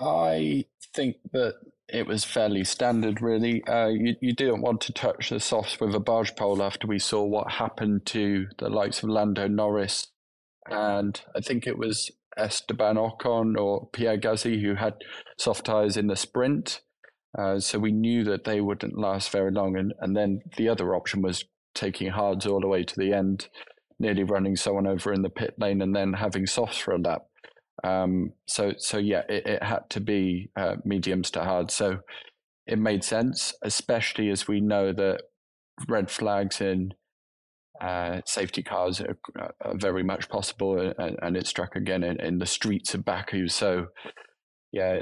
I 0.00 0.66
think 0.94 1.16
that 1.32 1.56
it 1.88 2.06
was 2.06 2.24
fairly 2.24 2.64
standard, 2.64 3.22
really. 3.22 3.64
Uh, 3.64 3.88
you, 3.88 4.14
you 4.20 4.34
didn't 4.34 4.60
want 4.60 4.80
to 4.82 4.92
touch 4.92 5.30
the 5.30 5.40
softs 5.40 5.80
with 5.80 5.94
a 5.94 6.00
barge 6.00 6.36
pole 6.36 6.62
after 6.62 6.86
we 6.86 6.98
saw 6.98 7.24
what 7.24 7.52
happened 7.52 8.04
to 8.06 8.46
the 8.58 8.68
likes 8.68 9.02
of 9.02 9.08
Lando 9.08 9.48
Norris. 9.48 10.08
And 10.70 11.20
I 11.36 11.40
think 11.40 11.66
it 11.66 11.78
was 11.78 12.10
Esteban 12.36 12.96
Ocon 12.96 13.56
or 13.58 13.88
Pierre 13.92 14.18
Gasly 14.18 14.60
who 14.62 14.74
had 14.74 14.94
soft 15.38 15.66
tyres 15.66 15.96
in 15.96 16.06
the 16.06 16.16
sprint. 16.16 16.80
Uh, 17.38 17.58
so 17.58 17.78
we 17.78 17.92
knew 17.92 18.24
that 18.24 18.44
they 18.44 18.60
wouldn't 18.60 18.98
last 18.98 19.30
very 19.30 19.50
long. 19.50 19.76
And, 19.76 19.92
and 20.00 20.16
then 20.16 20.40
the 20.56 20.68
other 20.68 20.94
option 20.94 21.22
was 21.22 21.44
taking 21.74 22.10
hards 22.10 22.46
all 22.46 22.60
the 22.60 22.66
way 22.66 22.84
to 22.84 22.96
the 22.96 23.12
end, 23.12 23.48
nearly 23.98 24.24
running 24.24 24.56
someone 24.56 24.86
over 24.86 25.12
in 25.12 25.22
the 25.22 25.28
pit 25.30 25.54
lane 25.58 25.82
and 25.82 25.94
then 25.94 26.14
having 26.14 26.46
softs 26.46 26.78
for 26.78 26.94
a 26.94 26.98
lap. 26.98 27.26
Um, 27.84 28.32
so 28.46 28.72
so 28.78 28.98
yeah, 28.98 29.22
it, 29.28 29.46
it 29.46 29.62
had 29.62 29.88
to 29.90 30.00
be 30.00 30.50
uh, 30.56 30.76
mediums 30.84 31.30
to 31.32 31.44
hard. 31.44 31.70
So 31.70 32.00
it 32.66 32.78
made 32.78 33.04
sense, 33.04 33.54
especially 33.62 34.30
as 34.30 34.48
we 34.48 34.60
know 34.60 34.92
that 34.92 35.22
red 35.88 36.10
flags 36.10 36.60
in 36.60 36.94
uh, 37.80 38.20
safety 38.24 38.62
cars 38.62 39.00
are, 39.00 39.16
are, 39.36 39.76
very 39.76 40.02
much 40.02 40.28
possible, 40.28 40.78
and, 40.98 41.16
and 41.22 41.36
it 41.36 41.46
struck 41.46 41.76
again 41.76 42.02
in, 42.02 42.20
in, 42.20 42.38
the 42.38 42.46
streets 42.46 42.94
of 42.94 43.04
Baku. 43.04 43.48
So 43.48 43.88
yeah, 44.72 45.00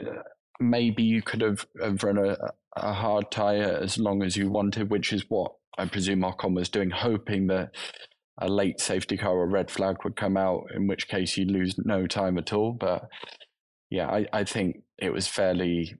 maybe 0.61 1.03
you 1.03 1.23
could 1.23 1.41
have, 1.41 1.67
have 1.81 2.03
run 2.03 2.19
a, 2.19 2.37
a 2.77 2.93
hard 2.93 3.31
tire 3.31 3.79
as 3.83 3.99
long 3.99 4.23
as 4.23 4.37
you 4.37 4.51
wanted, 4.51 4.91
which 4.91 5.13
is 5.13 5.25
what 5.29 5.53
I 5.79 5.87
presume 5.87 6.21
Ocon 6.21 6.55
was 6.55 6.69
doing, 6.69 6.91
hoping 6.91 7.47
that 7.49 7.71
a 8.39 8.49
late 8.49 8.81
safety 8.81 9.17
car 9.17 9.33
or 9.33 9.47
red 9.47 9.71
flag 9.71 9.97
would 10.05 10.17
come 10.17 10.37
out, 10.37 10.67
in 10.75 10.87
which 10.87 11.09
case 11.09 11.37
you 11.37 11.47
lose 11.47 11.77
no 11.79 12.07
time 12.07 12.37
at 12.39 12.53
all. 12.53 12.73
But 12.73 13.09
yeah, 13.91 14.09
I, 14.09 14.27
I 14.33 14.45
think 14.45 14.83
it 14.99 15.13
was 15.13 15.27
fairly 15.27 15.97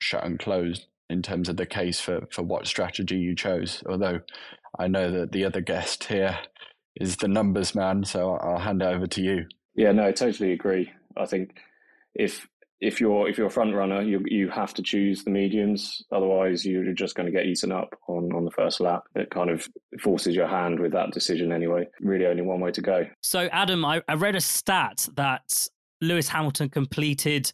shut 0.00 0.24
and 0.24 0.38
closed 0.38 0.86
in 1.10 1.22
terms 1.22 1.48
of 1.48 1.56
the 1.56 1.66
case 1.66 2.00
for, 2.00 2.26
for 2.30 2.42
what 2.42 2.66
strategy 2.66 3.16
you 3.16 3.34
chose. 3.34 3.82
Although 3.88 4.20
I 4.78 4.88
know 4.88 5.10
that 5.10 5.32
the 5.32 5.44
other 5.44 5.60
guest 5.60 6.04
here 6.04 6.38
is 6.96 7.16
the 7.16 7.28
numbers 7.28 7.74
man, 7.74 8.04
so 8.04 8.32
I'll 8.32 8.58
hand 8.58 8.82
it 8.82 8.86
over 8.86 9.06
to 9.06 9.22
you. 9.22 9.46
Yeah, 9.74 9.92
no, 9.92 10.06
I 10.06 10.12
totally 10.12 10.52
agree. 10.52 10.90
I 11.16 11.26
think 11.26 11.56
if 12.14 12.48
if 12.80 13.00
you're 13.00 13.28
if 13.28 13.36
you're 13.36 13.48
a 13.48 13.50
front 13.50 13.74
runner, 13.74 14.02
you 14.02 14.22
you 14.26 14.50
have 14.50 14.74
to 14.74 14.82
choose 14.82 15.24
the 15.24 15.30
mediums. 15.30 16.02
Otherwise, 16.12 16.64
you're 16.64 16.92
just 16.92 17.14
going 17.14 17.26
to 17.26 17.32
get 17.32 17.46
eaten 17.46 17.72
up 17.72 17.94
on 18.08 18.32
on 18.34 18.44
the 18.44 18.50
first 18.50 18.80
lap. 18.80 19.04
It 19.14 19.30
kind 19.30 19.50
of 19.50 19.68
forces 20.00 20.34
your 20.34 20.46
hand 20.46 20.78
with 20.78 20.92
that 20.92 21.12
decision 21.12 21.52
anyway. 21.52 21.88
Really, 22.00 22.26
only 22.26 22.42
one 22.42 22.60
way 22.60 22.70
to 22.72 22.80
go. 22.80 23.06
So, 23.20 23.48
Adam, 23.52 23.84
I, 23.84 24.02
I 24.08 24.14
read 24.14 24.36
a 24.36 24.40
stat 24.40 25.08
that 25.16 25.66
Lewis 26.00 26.28
Hamilton 26.28 26.68
completed 26.68 27.52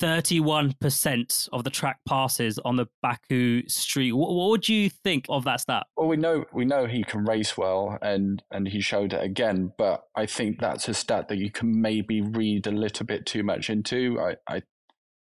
31% 0.00 1.48
of 1.52 1.64
the 1.64 1.70
track 1.70 1.98
passes 2.06 2.58
on 2.64 2.76
the 2.76 2.86
Baku 3.02 3.68
street. 3.68 4.12
What, 4.12 4.32
what, 4.32 4.50
would 4.50 4.68
you 4.68 4.90
think 4.90 5.26
of 5.28 5.44
that 5.44 5.60
stat? 5.60 5.86
Well, 5.96 6.08
we 6.08 6.16
know 6.16 6.44
we 6.52 6.64
know 6.64 6.86
he 6.86 7.04
can 7.04 7.24
race 7.24 7.56
well, 7.56 7.98
and 8.02 8.42
and 8.50 8.68
he 8.68 8.80
showed 8.80 9.12
it 9.12 9.22
again. 9.22 9.72
But 9.78 10.04
I 10.14 10.26
think 10.26 10.60
that's 10.60 10.88
a 10.88 10.94
stat 10.94 11.28
that 11.28 11.38
you 11.38 11.50
can 11.50 11.80
maybe 11.80 12.20
read 12.20 12.66
a 12.66 12.72
little 12.72 13.06
bit 13.06 13.26
too 13.26 13.42
much 13.42 13.70
into. 13.70 14.18
I 14.20 14.36
I 14.48 14.62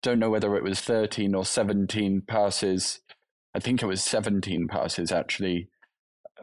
don't 0.03 0.19
know 0.19 0.31
whether 0.31 0.57
it 0.57 0.63
was 0.63 0.81
13 0.81 1.35
or 1.35 1.45
17 1.45 2.23
passes. 2.29 3.01
I 3.55 3.59
think 3.59 3.83
it 3.83 3.87
was 3.87 4.03
17 4.03 4.69
passes 4.69 5.11
actually. 5.11 5.69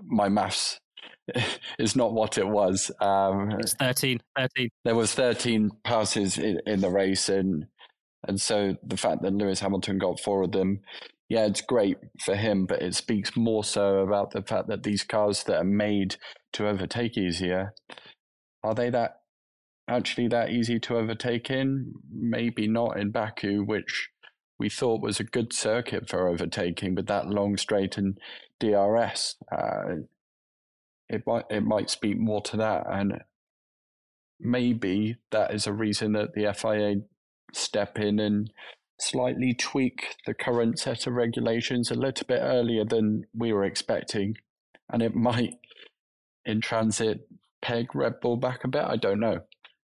My 0.01 0.27
maths 0.27 0.79
is 1.79 1.95
not 1.95 2.13
what 2.13 2.37
it 2.37 2.47
was. 2.47 2.91
Um, 2.99 3.51
it's 3.59 3.73
13, 3.75 4.19
13. 4.37 4.69
There 4.83 4.95
was 4.95 5.13
13 5.13 5.71
passes 5.83 6.37
in, 6.37 6.59
in 6.65 6.81
the 6.81 6.89
race, 6.89 7.29
and 7.29 7.67
and 8.27 8.39
so 8.39 8.75
the 8.83 8.97
fact 8.97 9.21
that 9.21 9.33
Lewis 9.33 9.59
Hamilton 9.59 9.97
got 9.97 10.19
four 10.19 10.43
of 10.43 10.51
them, 10.51 10.81
yeah, 11.29 11.45
it's 11.45 11.61
great 11.61 11.97
for 12.23 12.35
him, 12.35 12.65
but 12.65 12.81
it 12.81 12.95
speaks 12.95 13.35
more 13.35 13.63
so 13.63 13.99
about 13.99 14.31
the 14.31 14.41
fact 14.41 14.67
that 14.67 14.83
these 14.83 15.03
cars 15.03 15.43
that 15.43 15.57
are 15.57 15.63
made 15.63 16.15
to 16.53 16.67
overtake 16.67 17.17
easier, 17.17 17.73
are 18.63 18.75
they 18.75 18.89
that 18.89 19.21
actually 19.87 20.27
that 20.29 20.51
easy 20.51 20.79
to 20.79 20.97
overtake 20.97 21.49
in? 21.49 21.93
Maybe 22.11 22.67
not 22.67 22.97
in 22.97 23.11
Baku, 23.11 23.63
which 23.63 24.09
we 24.59 24.69
thought 24.69 25.01
was 25.01 25.19
a 25.19 25.25
good 25.25 25.51
circuit 25.51 26.09
for 26.09 26.27
overtaking, 26.27 26.95
but 26.95 27.07
that 27.07 27.27
long 27.27 27.57
straight 27.57 27.97
and 27.97 28.17
DRS, 28.59 29.35
uh, 29.51 29.95
it 31.09 31.23
might 31.27 31.45
it 31.49 31.63
might 31.63 31.89
speak 31.89 32.17
more 32.17 32.41
to 32.41 32.57
that, 32.57 32.85
and 32.89 33.21
maybe 34.39 35.17
that 35.31 35.53
is 35.53 35.67
a 35.67 35.73
reason 35.73 36.13
that 36.13 36.33
the 36.33 36.53
FIA 36.53 37.01
step 37.55 37.99
in 37.99 38.19
and 38.19 38.51
slightly 38.99 39.53
tweak 39.53 40.15
the 40.25 40.33
current 40.33 40.79
set 40.79 41.07
of 41.07 41.13
regulations 41.13 41.91
a 41.91 41.95
little 41.95 42.25
bit 42.27 42.39
earlier 42.41 42.85
than 42.85 43.25
we 43.35 43.51
were 43.51 43.65
expecting. 43.65 44.35
And 44.91 45.01
it 45.01 45.15
might, 45.15 45.55
in 46.45 46.61
transit, 46.61 47.27
peg 47.61 47.95
Red 47.95 48.19
Bull 48.21 48.37
back 48.37 48.63
a 48.63 48.67
bit. 48.67 48.83
I 48.83 48.97
don't 48.97 49.19
know. 49.19 49.41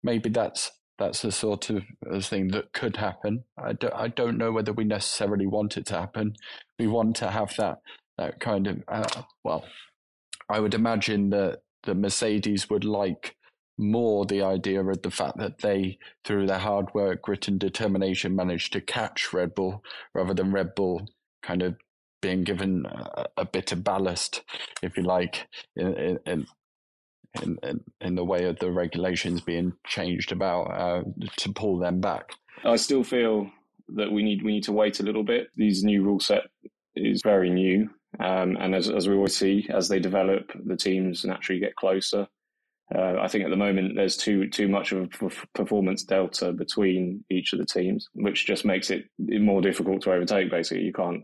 Maybe 0.03 0.29
that's 0.29 0.71
that's 0.97 1.21
the 1.21 1.31
sort 1.31 1.69
of 1.69 1.83
thing 2.21 2.47
that 2.47 2.73
could 2.73 2.97
happen. 2.97 3.43
I 3.55 3.73
don't, 3.73 3.93
I 3.93 4.07
don't 4.07 4.37
know 4.37 4.51
whether 4.51 4.73
we 4.73 4.83
necessarily 4.83 5.45
want 5.45 5.77
it 5.77 5.85
to 5.87 5.93
happen. 5.93 6.33
We 6.79 6.87
want 6.87 7.15
to 7.17 7.29
have 7.29 7.55
that 7.57 7.79
that 8.17 8.39
kind 8.39 8.67
of 8.67 8.83
uh, 8.87 9.21
well. 9.43 9.63
I 10.49 10.59
would 10.59 10.73
imagine 10.73 11.29
that 11.31 11.59
the 11.83 11.93
Mercedes 11.93 12.69
would 12.69 12.83
like 12.83 13.36
more 13.77 14.25
the 14.25 14.41
idea 14.41 14.83
of 14.83 15.01
the 15.01 15.11
fact 15.11 15.37
that 15.37 15.59
they, 15.59 15.97
through 16.25 16.47
their 16.47 16.57
hard 16.57 16.93
work, 16.93 17.21
grit, 17.21 17.47
and 17.47 17.59
determination, 17.59 18.35
managed 18.35 18.73
to 18.73 18.81
catch 18.81 19.33
Red 19.33 19.53
Bull 19.55 19.83
rather 20.13 20.33
than 20.33 20.51
Red 20.51 20.75
Bull 20.75 21.07
kind 21.43 21.61
of 21.61 21.75
being 22.21 22.43
given 22.43 22.85
a, 22.85 23.25
a 23.37 23.45
bit 23.45 23.71
of 23.71 23.83
ballast, 23.83 24.43
if 24.81 24.97
you 24.97 25.03
like, 25.03 25.47
in, 25.75 26.19
in, 26.25 26.47
in, 27.43 27.83
in, 28.01 28.15
the 28.15 28.23
way 28.23 28.45
of 28.45 28.57
the 28.59 28.71
regulations 28.71 29.41
being 29.41 29.73
changed 29.85 30.31
about 30.31 30.63
uh, 30.63 31.03
to 31.37 31.53
pull 31.53 31.77
them 31.77 32.01
back. 32.01 32.31
I 32.63 32.75
still 32.77 33.03
feel 33.03 33.49
that 33.95 34.11
we 34.11 34.23
need 34.23 34.43
we 34.43 34.53
need 34.53 34.63
to 34.63 34.73
wait 34.73 34.99
a 34.99 35.03
little 35.03 35.23
bit. 35.23 35.49
These 35.55 35.83
new 35.83 36.03
rule 36.03 36.19
set 36.19 36.43
is 36.95 37.21
very 37.21 37.49
new, 37.49 37.89
um, 38.19 38.57
and 38.59 38.73
as 38.73 38.89
as 38.89 39.07
we 39.07 39.15
always 39.15 39.37
see, 39.37 39.67
as 39.69 39.87
they 39.87 39.99
develop, 39.99 40.51
the 40.65 40.75
teams 40.75 41.23
naturally 41.23 41.59
get 41.59 41.75
closer. 41.75 42.27
Uh, 42.93 43.15
I 43.19 43.27
think 43.27 43.43
at 43.43 43.49
the 43.49 43.57
moment 43.57 43.95
there's 43.95 44.15
too 44.15 44.47
too 44.49 44.67
much 44.67 44.91
of 44.91 45.09
a 45.21 45.29
performance 45.53 46.03
delta 46.03 46.53
between 46.53 47.25
each 47.29 47.51
of 47.51 47.59
the 47.59 47.65
teams, 47.65 48.07
which 48.13 48.45
just 48.45 48.63
makes 48.63 48.89
it 48.89 49.05
more 49.19 49.61
difficult 49.61 50.03
to 50.03 50.13
overtake. 50.13 50.49
Basically, 50.49 50.83
you 50.83 50.93
can't. 50.93 51.23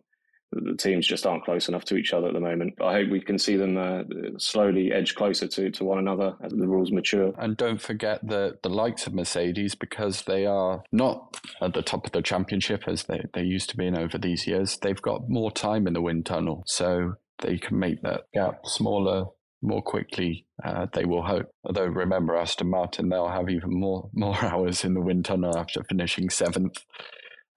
The 0.52 0.76
teams 0.76 1.08
just 1.08 1.26
aren't 1.26 1.46
close 1.46 1.68
enough 1.68 1.84
to 1.86 1.96
each 1.96 2.14
other 2.14 2.28
at 2.28 2.34
the 2.34 2.40
moment. 2.40 2.76
I 2.80 2.94
hope 2.94 3.10
we 3.10 3.22
can 3.22 3.40
see 3.40 3.56
them 3.56 3.76
uh, 3.76 4.04
slowly 4.38 4.92
edge 4.94 5.16
closer 5.16 5.48
to, 5.48 5.72
to 5.72 5.84
one 5.84 5.98
another 5.98 6.36
as 6.44 6.52
the 6.52 6.68
rules 6.68 6.92
mature. 6.92 7.34
And 7.40 7.58
don't 7.58 7.82
forget 7.82 8.20
the 8.28 8.60
the 8.62 8.70
likes 8.70 9.08
of 9.08 9.16
Mercedes 9.16 9.74
because 9.74 10.24
they 10.24 10.46
are 10.46 10.84
not 10.92 11.38
at 11.60 11.74
the 11.74 11.82
top 11.82 12.06
of 12.06 12.12
the 12.12 12.22
championship 12.22 12.84
as 12.88 13.04
they, 13.04 13.24
they 13.34 13.42
used 13.42 13.70
to 13.72 13.78
be 13.78 13.88
in 13.88 13.98
over 13.98 14.20
these 14.20 14.46
years. 14.46 14.78
They've 14.78 15.02
got 15.02 15.28
more 15.30 15.50
time 15.50 15.88
in 15.88 15.94
the 15.94 16.02
wind 16.02 16.26
tunnel, 16.26 16.64
so 16.68 17.14
they 17.40 17.58
can 17.58 17.80
make 17.80 18.02
that 18.02 18.26
gap 18.34 18.66
smaller 18.66 19.28
more 19.64 19.82
quickly, 19.82 20.46
uh, 20.64 20.88
they 20.94 21.06
will 21.06 21.24
hope. 21.24 21.50
Although 21.64 21.86
remember, 21.86 22.36
Aston 22.36 22.70
Martin, 22.70 23.10
they'll 23.10 23.30
have 23.30 23.50
even 23.50 23.80
more 23.80 24.10
more 24.14 24.44
hours 24.44 24.84
in 24.84 24.94
the 24.94 25.02
wind 25.02 25.26
tunnel 25.26 25.58
after 25.58 25.84
finishing 25.84 26.30
seventh. 26.30 26.84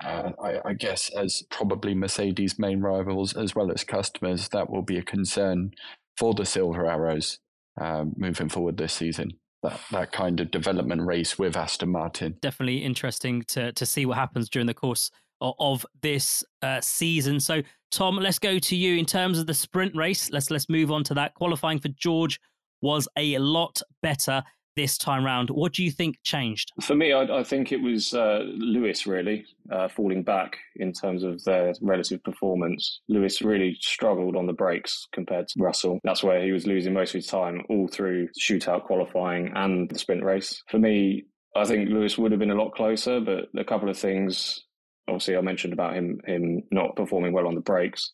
Uh, 0.04 0.30
I, 0.42 0.60
I, 0.62 0.72
guess 0.74 1.10
as 1.16 1.42
probably 1.50 1.94
Mercedes' 1.94 2.58
main 2.58 2.80
rivals 2.80 3.34
as 3.34 3.54
well 3.54 3.72
as 3.72 3.82
customers, 3.82 4.50
that 4.50 4.68
will 4.68 4.82
be 4.82 4.98
a 4.98 5.02
concern 5.02 5.70
for 6.18 6.34
the 6.34 6.44
Silver 6.44 6.86
Arrows 6.86 7.38
uh, 7.80 8.04
moving 8.14 8.50
forward 8.50 8.76
this 8.76 8.92
season. 8.92 9.30
That 9.62 9.80
that 9.90 10.12
kind 10.12 10.38
of 10.40 10.50
development 10.50 11.02
race 11.02 11.38
with 11.38 11.56
Aston 11.56 11.90
Martin. 11.90 12.36
Definitely 12.42 12.78
interesting 12.78 13.42
to 13.48 13.72
to 13.72 13.86
see 13.86 14.06
what 14.06 14.18
happens 14.18 14.50
during 14.50 14.66
the 14.66 14.74
course 14.74 15.10
of 15.40 15.84
this 16.02 16.44
uh, 16.62 16.80
season. 16.80 17.40
So, 17.40 17.62
Tom, 17.96 18.16
let's 18.16 18.38
go 18.38 18.58
to 18.58 18.76
you 18.76 18.98
in 18.98 19.06
terms 19.06 19.38
of 19.38 19.46
the 19.46 19.54
sprint 19.54 19.96
race. 19.96 20.30
Let's 20.30 20.50
let's 20.50 20.68
move 20.68 20.92
on 20.92 21.02
to 21.04 21.14
that. 21.14 21.32
Qualifying 21.32 21.78
for 21.78 21.88
George 21.88 22.38
was 22.82 23.08
a 23.16 23.38
lot 23.38 23.80
better 24.02 24.42
this 24.76 24.98
time 24.98 25.24
round. 25.24 25.48
What 25.48 25.72
do 25.72 25.82
you 25.82 25.90
think 25.90 26.18
changed? 26.22 26.72
For 26.82 26.94
me, 26.94 27.14
I, 27.14 27.22
I 27.22 27.42
think 27.42 27.72
it 27.72 27.80
was 27.80 28.12
uh, 28.12 28.44
Lewis 28.58 29.06
really 29.06 29.46
uh, 29.72 29.88
falling 29.88 30.24
back 30.24 30.58
in 30.76 30.92
terms 30.92 31.22
of 31.22 31.42
their 31.44 31.72
relative 31.80 32.22
performance. 32.22 33.00
Lewis 33.08 33.40
really 33.40 33.78
struggled 33.80 34.36
on 34.36 34.44
the 34.44 34.52
brakes 34.52 35.08
compared 35.14 35.48
to 35.48 35.62
Russell. 35.62 35.98
That's 36.04 36.22
where 36.22 36.44
he 36.44 36.52
was 36.52 36.66
losing 36.66 36.92
most 36.92 37.14
of 37.14 37.20
his 37.20 37.28
time 37.28 37.62
all 37.70 37.88
through 37.88 38.28
shootout 38.38 38.84
qualifying 38.84 39.52
and 39.54 39.88
the 39.88 39.98
sprint 39.98 40.22
race. 40.22 40.62
For 40.68 40.78
me, 40.78 41.24
I 41.56 41.64
think 41.64 41.88
Lewis 41.88 42.18
would 42.18 42.32
have 42.32 42.40
been 42.40 42.50
a 42.50 42.62
lot 42.62 42.74
closer, 42.74 43.20
but 43.20 43.48
a 43.58 43.64
couple 43.64 43.88
of 43.88 43.98
things. 43.98 44.66
Obviously, 45.08 45.36
I 45.36 45.40
mentioned 45.40 45.72
about 45.72 45.94
him 45.94 46.20
him 46.26 46.62
not 46.70 46.96
performing 46.96 47.32
well 47.32 47.46
on 47.46 47.54
the 47.54 47.60
brakes. 47.60 48.12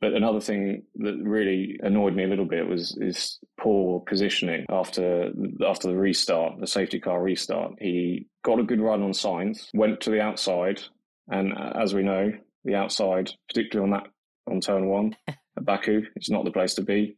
But 0.00 0.12
another 0.12 0.40
thing 0.40 0.82
that 0.96 1.16
really 1.22 1.80
annoyed 1.82 2.14
me 2.14 2.24
a 2.24 2.28
little 2.28 2.44
bit 2.44 2.68
was 2.68 2.96
his 3.00 3.38
poor 3.58 4.00
positioning 4.00 4.66
after 4.68 5.30
after 5.66 5.88
the 5.88 5.96
restart, 5.96 6.60
the 6.60 6.66
safety 6.66 7.00
car 7.00 7.22
restart. 7.22 7.72
He 7.80 8.26
got 8.44 8.60
a 8.60 8.64
good 8.64 8.80
run 8.80 9.02
on 9.02 9.12
Sainz, 9.12 9.68
went 9.72 10.02
to 10.02 10.10
the 10.10 10.20
outside, 10.20 10.82
and 11.28 11.54
as 11.74 11.94
we 11.94 12.02
know, 12.02 12.30
the 12.64 12.74
outside, 12.74 13.30
particularly 13.48 13.90
on 13.90 13.98
that 13.98 14.10
on 14.52 14.60
turn 14.60 14.86
one 14.86 15.16
at 15.28 15.36
Baku, 15.64 16.02
is 16.16 16.28
not 16.28 16.44
the 16.44 16.50
place 16.50 16.74
to 16.74 16.82
be, 16.82 17.16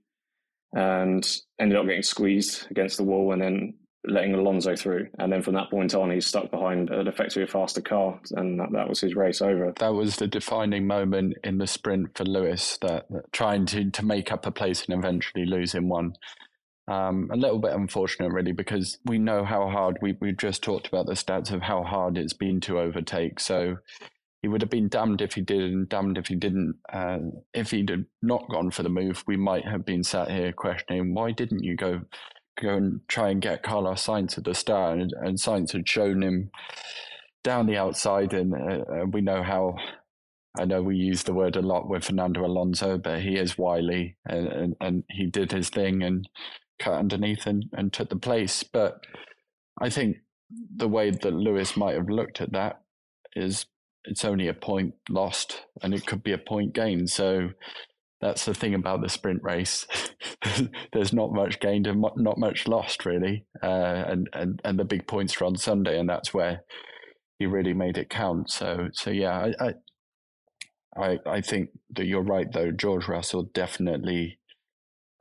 and 0.72 1.28
ended 1.58 1.78
up 1.78 1.86
getting 1.86 2.02
squeezed 2.02 2.70
against 2.70 2.96
the 2.96 3.04
wall, 3.04 3.32
and 3.32 3.42
then 3.42 3.74
letting 4.08 4.34
Alonso 4.34 4.74
through. 4.74 5.08
And 5.18 5.32
then 5.32 5.42
from 5.42 5.54
that 5.54 5.70
point 5.70 5.94
on, 5.94 6.10
he's 6.10 6.26
stuck 6.26 6.50
behind 6.50 6.90
an 6.90 7.06
effectively 7.06 7.46
faster 7.46 7.80
car, 7.80 8.20
and 8.32 8.58
that, 8.58 8.72
that 8.72 8.88
was 8.88 9.00
his 9.00 9.14
race 9.14 9.40
over. 9.40 9.72
That 9.78 9.94
was 9.94 10.16
the 10.16 10.26
defining 10.26 10.86
moment 10.86 11.36
in 11.44 11.58
the 11.58 11.66
sprint 11.66 12.16
for 12.16 12.24
Lewis, 12.24 12.78
that, 12.82 13.06
that 13.10 13.32
trying 13.32 13.66
to, 13.66 13.90
to 13.90 14.04
make 14.04 14.32
up 14.32 14.46
a 14.46 14.50
place 14.50 14.84
and 14.84 14.98
eventually 14.98 15.44
losing 15.44 15.88
one. 15.88 16.14
Um, 16.88 17.28
a 17.30 17.36
little 17.36 17.58
bit 17.58 17.74
unfortunate, 17.74 18.32
really, 18.32 18.52
because 18.52 18.98
we 19.04 19.18
know 19.18 19.44
how 19.44 19.68
hard 19.68 19.98
we 20.00 20.16
we 20.20 20.32
just 20.32 20.62
talked 20.62 20.86
about 20.86 21.04
the 21.04 21.12
stats 21.12 21.52
of 21.52 21.60
how 21.60 21.82
hard 21.82 22.16
it's 22.16 22.32
been 22.32 22.60
to 22.62 22.78
overtake. 22.78 23.40
So 23.40 23.76
he 24.40 24.48
would 24.48 24.62
have 24.62 24.70
been 24.70 24.88
damned 24.88 25.20
if 25.20 25.34
he 25.34 25.42
did 25.42 25.60
and 25.60 25.88
damned 25.88 26.16
if 26.16 26.28
he 26.28 26.34
didn't. 26.34 26.76
Uh, 26.90 27.18
if 27.52 27.72
he'd 27.72 28.06
not 28.22 28.48
gone 28.48 28.70
for 28.70 28.82
the 28.82 28.88
move, 28.88 29.22
we 29.26 29.36
might 29.36 29.66
have 29.66 29.84
been 29.84 30.02
sat 30.02 30.30
here 30.30 30.52
questioning 30.52 31.12
why 31.12 31.32
didn't 31.32 31.62
you 31.62 31.76
go 31.76 32.00
go 32.60 32.74
and 32.74 33.00
try 33.08 33.30
and 33.30 33.40
get 33.40 33.62
Carlos 33.62 34.06
Sainz 34.06 34.38
at 34.38 34.44
the 34.44 34.54
start, 34.54 34.98
and, 34.98 35.12
and 35.12 35.38
Sainz 35.38 35.72
had 35.72 35.88
shown 35.88 36.22
him 36.22 36.50
down 37.44 37.66
the 37.66 37.76
outside, 37.76 38.32
and 38.34 38.54
uh, 38.54 39.06
we 39.10 39.20
know 39.20 39.42
how. 39.42 39.76
I 40.58 40.64
know 40.64 40.82
we 40.82 40.96
use 40.96 41.22
the 41.22 41.34
word 41.34 41.54
a 41.54 41.62
lot 41.62 41.88
with 41.88 42.04
Fernando 42.04 42.44
Alonso, 42.44 42.98
but 42.98 43.20
he 43.20 43.36
is 43.36 43.56
wily, 43.56 44.16
and, 44.26 44.48
and, 44.48 44.76
and 44.80 45.04
he 45.08 45.26
did 45.26 45.52
his 45.52 45.68
thing 45.68 46.02
and 46.02 46.28
cut 46.80 46.94
underneath 46.94 47.46
and, 47.46 47.66
and 47.72 47.92
took 47.92 48.08
the 48.08 48.16
place. 48.16 48.64
But 48.64 49.00
I 49.80 49.88
think 49.88 50.16
the 50.74 50.88
way 50.88 51.10
that 51.10 51.32
Lewis 51.32 51.76
might 51.76 51.94
have 51.94 52.08
looked 52.08 52.40
at 52.40 52.52
that 52.52 52.80
is 53.36 53.66
it's 54.04 54.24
only 54.24 54.48
a 54.48 54.54
point 54.54 54.94
lost, 55.08 55.64
and 55.82 55.94
it 55.94 56.06
could 56.06 56.24
be 56.24 56.32
a 56.32 56.38
point 56.38 56.72
gained. 56.72 57.10
So 57.10 57.50
that's 58.20 58.44
the 58.44 58.54
thing 58.54 58.74
about 58.74 59.00
the 59.00 59.08
sprint 59.08 59.42
race. 59.42 59.86
There's 60.92 61.12
not 61.12 61.32
much 61.32 61.60
gained 61.60 61.86
and 61.86 62.04
not 62.16 62.38
much 62.38 62.66
lost, 62.66 63.04
really. 63.04 63.46
Uh, 63.62 64.04
and, 64.06 64.28
and, 64.32 64.60
and 64.64 64.78
the 64.78 64.84
big 64.84 65.06
points 65.06 65.40
are 65.40 65.44
on 65.44 65.56
Sunday, 65.56 65.98
and 65.98 66.08
that's 66.08 66.34
where 66.34 66.62
he 67.38 67.46
really 67.46 67.74
made 67.74 67.96
it 67.96 68.10
count. 68.10 68.50
So, 68.50 68.88
so 68.92 69.10
yeah, 69.10 69.52
I, 69.60 69.74
I, 70.96 71.18
I 71.26 71.40
think 71.40 71.70
that 71.94 72.06
you're 72.06 72.22
right, 72.22 72.50
though. 72.52 72.72
George 72.72 73.06
Russell 73.06 73.44
definitely 73.54 74.40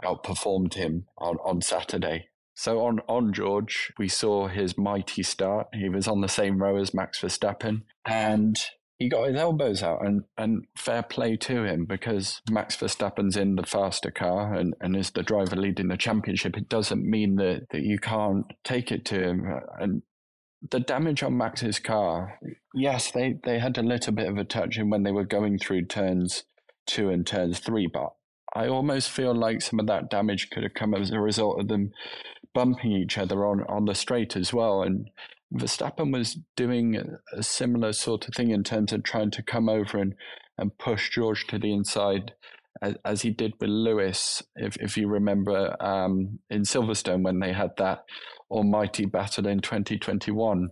outperformed 0.03 0.73
him 0.73 1.05
on, 1.17 1.37
on 1.45 1.61
Saturday. 1.61 2.29
So 2.55 2.81
on, 2.81 3.01
on 3.07 3.33
George, 3.33 3.93
we 3.99 4.07
saw 4.07 4.47
his 4.47 4.75
mighty 4.75 5.21
start. 5.21 5.67
He 5.73 5.89
was 5.89 6.07
on 6.07 6.21
the 6.21 6.27
same 6.27 6.57
row 6.57 6.77
as 6.77 6.93
Max 6.93 7.21
Verstappen. 7.21 7.83
And 8.03 8.57
he 8.99 9.09
got 9.09 9.27
his 9.27 9.37
elbows 9.37 9.83
out 9.83 10.05
and, 10.05 10.23
and 10.37 10.65
fair 10.75 11.03
play 11.03 11.37
to 11.37 11.63
him 11.63 11.85
because 11.85 12.41
Max 12.49 12.75
Verstappen's 12.75 13.37
in 13.37 13.55
the 13.55 13.65
faster 13.65 14.09
car 14.09 14.55
and, 14.55 14.73
and 14.81 14.95
is 14.95 15.11
the 15.11 15.21
driver 15.21 15.55
leading 15.55 15.89
the 15.89 15.97
championship. 15.97 16.57
It 16.57 16.67
doesn't 16.67 17.07
mean 17.07 17.35
that, 17.35 17.67
that 17.71 17.83
you 17.83 17.99
can't 17.99 18.45
take 18.63 18.91
it 18.91 19.05
to 19.05 19.21
him. 19.21 19.45
And 19.79 20.01
the 20.71 20.79
damage 20.79 21.21
on 21.21 21.37
Max's 21.37 21.79
car, 21.79 22.39
yes, 22.73 23.11
they, 23.11 23.35
they 23.43 23.59
had 23.59 23.77
a 23.77 23.83
little 23.83 24.13
bit 24.13 24.27
of 24.27 24.37
a 24.37 24.43
touch 24.43 24.77
in 24.77 24.89
when 24.89 25.03
they 25.03 25.11
were 25.11 25.25
going 25.25 25.59
through 25.59 25.85
turns 25.85 26.43
two 26.87 27.09
and 27.09 27.27
turns 27.27 27.59
three, 27.59 27.85
but 27.85 28.13
I 28.55 28.67
almost 28.67 29.11
feel 29.11 29.35
like 29.35 29.61
some 29.61 29.79
of 29.79 29.85
that 29.87 30.09
damage 30.09 30.49
could 30.49 30.63
have 30.63 30.73
come 30.73 30.95
as 30.95 31.11
a 31.11 31.19
result 31.19 31.59
of 31.59 31.67
them 31.67 31.91
bumping 32.55 32.93
each 32.93 33.17
other 33.19 33.45
on, 33.45 33.63
on 33.69 33.85
the 33.85 33.93
straight 33.93 34.35
as 34.35 34.51
well. 34.51 34.81
And 34.81 35.11
Verstappen 35.53 36.11
was 36.11 36.37
doing 36.55 37.17
a 37.33 37.43
similar 37.43 37.93
sort 37.93 38.27
of 38.27 38.33
thing 38.33 38.51
in 38.51 38.63
terms 38.63 38.91
of 38.91 39.03
trying 39.03 39.31
to 39.31 39.43
come 39.43 39.69
over 39.69 39.97
and, 39.97 40.15
and 40.57 40.77
push 40.77 41.09
George 41.09 41.47
to 41.47 41.57
the 41.57 41.73
inside, 41.73 42.33
as, 42.81 42.95
as 43.05 43.21
he 43.21 43.29
did 43.29 43.53
with 43.59 43.69
Lewis. 43.69 44.43
If 44.55 44.75
if 44.77 44.97
you 44.97 45.07
remember 45.07 45.81
um, 45.81 46.39
in 46.49 46.63
Silverstone 46.63 47.23
when 47.23 47.39
they 47.39 47.53
had 47.53 47.71
that 47.77 48.03
almighty 48.51 49.05
battle 49.05 49.47
in 49.47 49.61
2021, 49.61 50.69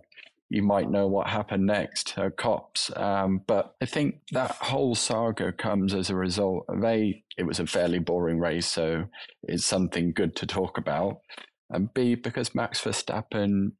you 0.48 0.62
might 0.62 0.90
know 0.90 1.06
what 1.06 1.28
happened 1.28 1.66
next, 1.66 2.16
uh, 2.16 2.30
Copse. 2.30 2.90
Um, 2.94 3.42
but 3.46 3.74
I 3.80 3.86
think 3.86 4.20
that 4.32 4.52
whole 4.52 4.94
saga 4.94 5.52
comes 5.52 5.92
as 5.92 6.08
a 6.08 6.14
result 6.14 6.66
of 6.68 6.84
a, 6.84 7.22
it 7.36 7.44
was 7.44 7.58
a 7.58 7.66
fairly 7.66 7.98
boring 7.98 8.38
race, 8.38 8.66
so 8.66 9.06
it's 9.42 9.64
something 9.64 10.12
good 10.12 10.36
to 10.36 10.46
talk 10.46 10.78
about. 10.78 11.20
And 11.68 11.92
B, 11.92 12.14
because 12.14 12.54
Max 12.54 12.80
Verstappen 12.80 13.72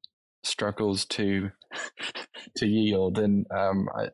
struggles 0.47 1.05
to 1.07 1.51
to 2.57 2.67
yield, 2.67 3.19
and 3.19 3.47
um, 3.51 3.89
I, 3.95 4.09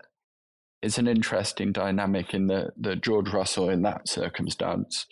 it's 0.82 0.98
an 0.98 1.08
interesting 1.08 1.72
dynamic 1.72 2.34
in 2.34 2.46
the 2.46 2.72
the 2.76 2.96
George 2.96 3.32
Russell 3.32 3.68
in 3.68 3.82
that 3.82 4.08
circumstance. 4.08 5.06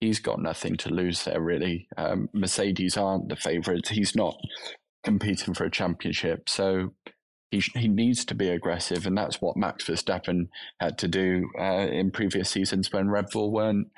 He's 0.00 0.18
got 0.18 0.42
nothing 0.42 0.76
to 0.78 0.90
lose 0.90 1.24
there, 1.24 1.40
really. 1.40 1.86
Um, 1.96 2.28
Mercedes 2.32 2.96
aren't 2.96 3.28
the 3.28 3.36
favourites. 3.36 3.90
He's 3.90 4.16
not 4.16 4.34
competing 5.04 5.54
for 5.54 5.64
a 5.64 5.70
championship, 5.70 6.48
so 6.48 6.94
he 7.50 7.62
he 7.74 7.88
needs 7.88 8.24
to 8.24 8.34
be 8.34 8.48
aggressive, 8.48 9.06
and 9.06 9.16
that's 9.16 9.40
what 9.40 9.56
Max 9.56 9.84
Verstappen 9.84 10.48
had 10.80 10.98
to 10.98 11.08
do 11.08 11.48
uh, 11.58 11.86
in 11.90 12.10
previous 12.10 12.50
seasons 12.50 12.92
when 12.92 13.10
Red 13.10 13.26
Bull 13.32 13.52
weren't 13.52 13.88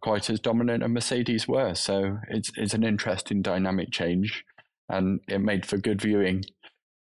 quite 0.00 0.28
as 0.30 0.40
dominant 0.40 0.82
and 0.82 0.94
Mercedes 0.94 1.46
were. 1.46 1.74
So 1.74 2.18
it's 2.28 2.50
it's 2.56 2.74
an 2.74 2.84
interesting 2.84 3.42
dynamic 3.42 3.90
change 3.90 4.44
and 4.88 5.20
it 5.28 5.40
made 5.40 5.66
for 5.66 5.78
good 5.78 6.00
viewing 6.00 6.44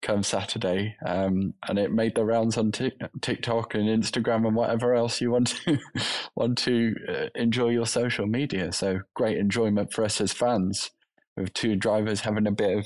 come 0.04 0.22
Saturday. 0.22 0.96
Um, 1.04 1.56
and 1.68 1.80
it 1.80 1.92
made 1.92 2.14
the 2.14 2.26
rounds 2.26 2.58
on 2.58 2.72
t- 2.72 2.92
TikTok 3.22 3.74
and 3.74 3.88
Instagram 3.88 4.46
and 4.46 4.56
whatever 4.56 4.94
else 4.94 5.20
you 5.20 5.32
want 5.32 5.48
to 5.66 5.80
want 6.36 6.58
to 6.60 6.94
uh, 7.10 7.26
enjoy 7.34 7.70
your 7.70 7.88
social 7.88 8.28
media. 8.28 8.72
So 8.72 9.00
great 9.16 9.38
enjoyment 9.38 9.92
for 9.92 10.04
us 10.04 10.22
as 10.22 10.32
fans, 10.32 10.92
with 11.36 11.54
two 11.54 11.76
drivers 11.76 12.22
having 12.22 12.46
a 12.46 12.52
bit 12.52 12.78
of 12.78 12.86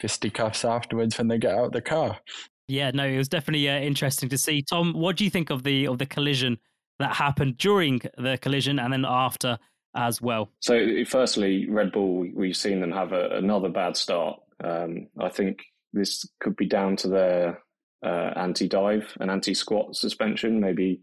fisticuffs 0.00 0.64
afterwards 0.64 1.18
when 1.18 1.28
they 1.28 1.38
get 1.38 1.54
out 1.54 1.66
of 1.66 1.72
the 1.72 1.82
car. 1.82 2.18
Yeah, 2.66 2.92
no, 2.92 3.04
it 3.04 3.18
was 3.18 3.28
definitely 3.28 3.68
uh, 3.68 3.78
interesting 3.78 4.30
to 4.30 4.38
see. 4.38 4.62
Tom, 4.62 4.94
what 4.94 5.16
do 5.16 5.24
you 5.24 5.30
think 5.30 5.50
of 5.50 5.64
the 5.64 5.86
of 5.86 5.98
the 5.98 6.06
collision 6.06 6.58
that 6.98 7.16
happened 7.16 7.58
during 7.58 8.00
the 8.16 8.38
collision 8.40 8.78
and 8.78 8.92
then 8.92 9.04
after? 9.06 9.58
As 9.94 10.20
well? 10.20 10.50
So, 10.60 11.04
firstly, 11.06 11.68
Red 11.68 11.92
Bull, 11.92 12.28
we've 12.34 12.56
seen 12.56 12.80
them 12.80 12.92
have 12.92 13.12
a, 13.12 13.30
another 13.36 13.68
bad 13.68 13.96
start. 13.96 14.40
Um, 14.62 15.08
I 15.20 15.28
think 15.28 15.58
this 15.92 16.26
could 16.40 16.56
be 16.56 16.66
down 16.66 16.96
to 16.96 17.08
their 17.08 17.62
uh, 18.04 18.32
anti 18.36 18.68
dive 18.68 19.16
and 19.20 19.30
anti 19.30 19.54
squat 19.54 19.96
suspension, 19.96 20.60
maybe 20.60 21.00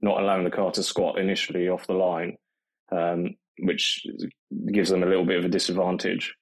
not 0.00 0.20
allowing 0.20 0.44
the 0.44 0.50
car 0.50 0.70
to 0.72 0.82
squat 0.82 1.18
initially 1.18 1.68
off 1.68 1.86
the 1.86 1.92
line, 1.92 2.36
um, 2.90 3.36
which 3.60 4.04
gives 4.72 4.90
them 4.90 5.02
a 5.02 5.06
little 5.06 5.24
bit 5.24 5.38
of 5.38 5.44
a 5.44 5.48
disadvantage. 5.48 6.34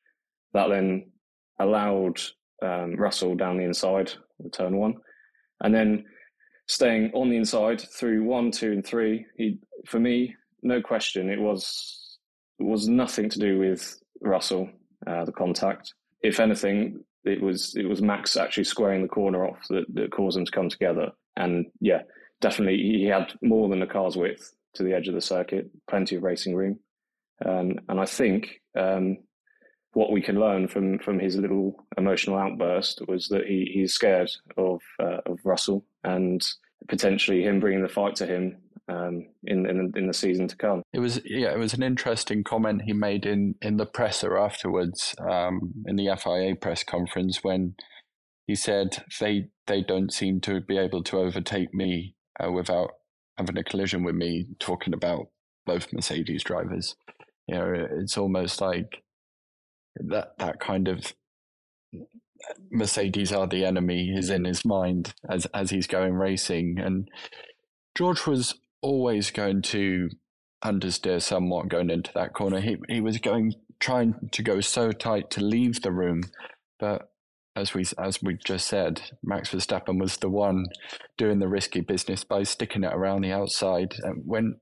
That 0.53 0.69
then 0.69 1.11
allowed 1.59 2.21
um, 2.63 2.97
Russell 2.97 3.35
down 3.35 3.59
the 3.59 3.65
inside 3.65 4.13
turn 4.53 4.77
one. 4.77 4.95
And 5.63 5.75
then 5.75 6.05
staying 6.67 7.11
on 7.15 7.29
the 7.29 7.37
inside 7.37 7.81
through 7.81 8.25
one, 8.25 8.51
two, 8.51 8.73
and 8.73 8.87
three, 8.87 9.27
he, 9.37 9.59
for 9.87 10.01
me, 10.01 10.35
no 10.63 10.81
question, 10.81 11.31
it 11.31 11.41
was 11.41 12.19
it 12.59 12.65
was 12.65 12.89
nothing 12.89 13.29
to 13.31 13.39
do 13.39 13.59
with 13.59 13.99
Russell, 14.21 14.69
uh, 15.07 15.25
the 15.25 15.33
contact. 15.33 15.95
If 16.23 16.41
anything, 16.41 17.05
it 17.25 17.41
was 17.41 17.75
it 17.77 17.87
was 17.87 18.03
Max 18.03 18.37
actually 18.37 18.65
squaring 18.65 19.03
the 19.03 19.09
corner 19.09 19.47
off 19.47 19.67
that, 19.71 19.85
that 19.95 20.13
caused 20.13 20.37
them 20.37 20.45
to 20.45 20.53
come 20.53 20.69
together. 20.69 21.13
And 21.37 21.67
yeah, 21.81 22.03
definitely 22.41 22.77
he 22.77 23.05
had 23.05 23.33
more 23.43 23.69
than 23.69 23.83
a 23.83 23.87
car's 23.87 24.17
width 24.17 24.53
to 24.75 24.83
the 24.83 24.95
edge 24.95 25.09
of 25.09 25.15
the 25.15 25.21
circuit, 25.21 25.71
plenty 25.89 26.17
of 26.17 26.23
racing 26.23 26.55
room. 26.55 26.79
Um, 27.45 27.81
and 27.89 27.99
I 27.99 28.07
think 28.07 28.61
um, 28.79 29.19
what 29.93 30.13
we 30.13 30.21
can 30.21 30.39
learn 30.39 30.69
from 30.69 30.99
from 30.99 31.19
his 31.19 31.37
little 31.37 31.87
emotional 31.97 32.39
outburst 32.39 33.03
was 33.09 33.29
that 33.29 33.47
he 33.47 33.71
he's 33.73 33.95
scared 33.95 34.31
of 34.57 34.81
uh, 35.03 35.19
of 35.27 35.39
Russell 35.45 35.85
and 36.05 36.43
potentially 36.89 37.43
him 37.43 37.61
bringing 37.61 37.83
the 37.83 37.89
fight 37.89 38.17
to 38.17 38.27
him 38.27 38.57
um, 38.89 39.27
in, 39.45 39.67
in 39.67 39.93
in 39.97 40.07
the 40.07 40.15
season 40.15 40.49
to 40.49 40.57
come. 40.57 40.83
It 40.93 41.01
was 41.01 41.21
yeah, 41.25 41.53
it 41.53 41.59
was 41.59 41.75
an 41.75 41.83
interesting 41.83 42.45
comment 42.45 42.83
he 42.83 42.93
made 42.93 43.27
in 43.27 43.55
in 43.63 43.77
the 43.77 43.87
presser 43.87 44.37
afterwards 44.37 45.15
um, 45.19 45.73
in 45.87 45.97
the 45.97 46.09
FIA 46.17 46.57
press 46.57 46.83
conference 46.85 47.43
when 47.43 47.75
he 48.47 48.55
said 48.55 49.05
they 49.21 49.47
they 49.67 49.83
don't 49.83 50.13
seem 50.13 50.41
to 50.43 50.61
be 50.61 50.77
able 50.77 51.03
to 51.05 51.19
overtake 51.19 51.73
me 51.73 52.15
uh, 52.43 52.51
without 52.51 52.91
having 53.39 53.57
a 53.57 53.65
collision 53.65 54.03
with 54.03 54.15
me. 54.15 54.47
Talking 54.59 54.95
about 54.95 55.27
both 55.67 55.93
Mercedes 55.93 56.43
drivers, 56.43 56.97
you 57.47 57.55
know, 57.55 57.73
it's 57.99 58.19
almost 58.19 58.61
like 58.61 59.03
that 59.95 60.39
that 60.39 60.61
kind 60.61 60.89
of 60.89 61.15
Mercedes 62.71 63.33
are 63.33 63.47
the 63.47 63.65
enemy 63.65 64.13
is 64.17 64.31
in 64.31 64.45
his 64.45 64.65
mind 64.65 65.15
as 65.29 65.47
as 65.47 65.71
he's 65.71 65.87
going 65.87 66.15
racing, 66.15 66.79
and 66.79 67.09
George 67.97 68.27
was 68.27 68.55
always 68.83 69.31
going 69.31 69.63
to 69.63 70.09
understeer 70.65 71.21
somewhat 71.23 71.69
going 71.69 71.91
into 71.91 72.13
that 72.15 72.35
corner. 72.35 72.61
He 72.61 72.77
he 72.89 73.01
was 73.01 73.19
going 73.19 73.55
trying 73.79 74.15
to 74.33 74.43
go 74.43 74.61
so 74.61 74.93
tight 74.93 75.31
to 75.31 75.43
leave 75.43 75.83
the 75.83 75.93
room, 75.93 76.23
but 76.79 77.11
as 77.57 77.75
we 77.75 77.85
as 77.99 78.23
we 78.23 78.37
just 78.45 78.67
said, 78.67 79.03
Max 79.23 79.51
Verstappen 79.51 80.01
was 80.01 80.17
the 80.19 80.31
one 80.31 80.67
doing 81.17 81.39
the 81.39 81.49
risky 81.49 81.81
business 81.81 82.25
by 82.25 82.43
sticking 82.43 82.85
it 82.85 82.93
around 82.93 83.23
the 83.23 83.33
outside, 83.33 83.95
and 84.03 84.23
when 84.25 84.61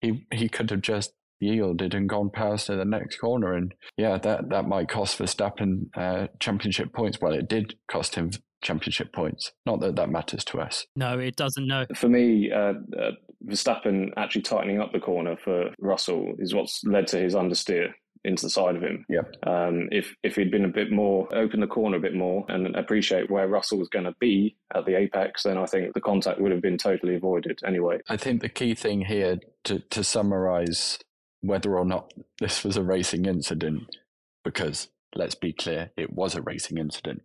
he 0.00 0.26
he 0.32 0.48
could 0.48 0.70
have 0.70 0.82
just 0.82 1.12
yielded 1.40 1.94
and 1.94 2.08
gone 2.08 2.30
past 2.30 2.66
to 2.66 2.76
the 2.76 2.84
next 2.84 3.16
corner. 3.16 3.54
And 3.54 3.74
yeah, 3.96 4.18
that, 4.18 4.48
that 4.50 4.66
might 4.66 4.88
cost 4.88 5.18
Verstappen 5.18 5.88
uh, 5.96 6.26
championship 6.40 6.92
points. 6.92 7.20
Well, 7.20 7.32
it 7.32 7.48
did 7.48 7.76
cost 7.90 8.14
him 8.14 8.30
championship 8.62 9.12
points. 9.12 9.52
Not 9.64 9.80
that 9.80 9.96
that 9.96 10.10
matters 10.10 10.44
to 10.46 10.60
us. 10.60 10.86
No, 10.96 11.18
it 11.18 11.36
doesn't. 11.36 11.66
No. 11.66 11.86
For 11.94 12.08
me, 12.08 12.50
uh, 12.50 12.74
uh, 12.98 13.10
Verstappen 13.46 14.10
actually 14.16 14.42
tightening 14.42 14.80
up 14.80 14.92
the 14.92 15.00
corner 15.00 15.36
for 15.36 15.70
Russell 15.78 16.34
is 16.38 16.54
what's 16.54 16.82
led 16.84 17.06
to 17.08 17.18
his 17.18 17.34
understeer 17.34 17.92
into 18.24 18.46
the 18.46 18.50
side 18.50 18.76
of 18.76 18.82
him. 18.82 19.04
Yeah. 19.08 19.22
Um, 19.46 19.88
if 19.92 20.14
if 20.22 20.36
he'd 20.36 20.50
been 20.50 20.64
a 20.64 20.68
bit 20.68 20.90
more 20.90 21.28
open 21.34 21.60
the 21.60 21.66
corner 21.66 21.96
a 21.96 22.00
bit 22.00 22.14
more 22.14 22.44
and 22.48 22.74
appreciate 22.74 23.30
where 23.30 23.48
Russell 23.48 23.78
was 23.78 23.88
going 23.88 24.06
to 24.06 24.14
be 24.18 24.56
at 24.74 24.86
the 24.86 24.96
apex, 24.96 25.44
then 25.44 25.56
I 25.56 25.66
think 25.66 25.94
the 25.94 26.00
contact 26.00 26.40
would 26.40 26.52
have 26.52 26.62
been 26.62 26.78
totally 26.78 27.14
avoided 27.14 27.60
anyway. 27.64 28.00
I 28.08 28.16
think 28.16 28.40
the 28.40 28.48
key 28.48 28.74
thing 28.74 29.02
here 29.02 29.38
to 29.64 29.78
to 29.78 30.02
summarize 30.02 30.98
whether 31.40 31.78
or 31.78 31.84
not 31.84 32.12
this 32.40 32.64
was 32.64 32.76
a 32.76 32.82
racing 32.82 33.26
incident, 33.26 33.96
because 34.44 34.88
let's 35.14 35.36
be 35.36 35.52
clear, 35.52 35.90
it 35.96 36.12
was 36.12 36.34
a 36.34 36.42
racing 36.42 36.78
incident, 36.78 37.22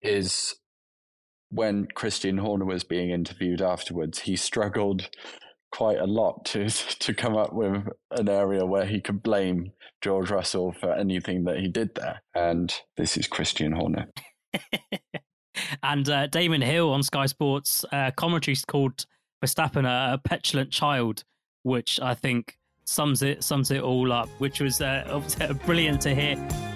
is 0.00 0.56
when 1.50 1.86
Christian 1.94 2.38
Horner 2.38 2.64
was 2.64 2.84
being 2.84 3.10
interviewed 3.10 3.62
afterwards, 3.62 4.20
he 4.20 4.36
struggled 4.36 5.08
quite 5.72 5.98
a 5.98 6.06
lot 6.06 6.44
to 6.46 6.68
to 6.98 7.14
come 7.14 7.36
up 7.36 7.52
with 7.52 7.86
an 8.10 8.28
area 8.28 8.64
where 8.64 8.86
he 8.86 9.00
could 9.00 9.22
blame 9.22 9.72
George 10.00 10.30
Russell 10.30 10.72
for 10.72 10.92
anything 10.92 11.44
that 11.44 11.58
he 11.58 11.68
did 11.68 11.94
there. 11.94 12.22
And 12.34 12.74
this 12.96 13.16
is 13.16 13.26
Christian 13.26 13.72
Horner. 13.72 14.08
and 15.82 16.08
uh, 16.08 16.26
Damon 16.28 16.62
Hill 16.62 16.92
on 16.92 17.02
Sky 17.02 17.26
Sports 17.26 17.84
uh, 17.92 18.10
commentaries 18.12 18.64
called 18.64 19.06
Verstappen 19.44 19.86
a, 19.86 20.14
a 20.14 20.18
petulant 20.18 20.70
child, 20.70 21.24
which 21.62 22.00
I 22.00 22.14
think 22.14 22.56
sums 22.84 23.22
it 23.22 23.42
sums 23.42 23.70
it 23.70 23.82
all 23.82 24.12
up, 24.12 24.28
which 24.38 24.60
was 24.60 24.80
uh, 24.80 25.22
brilliant 25.66 26.00
to 26.02 26.14
hear. 26.14 26.75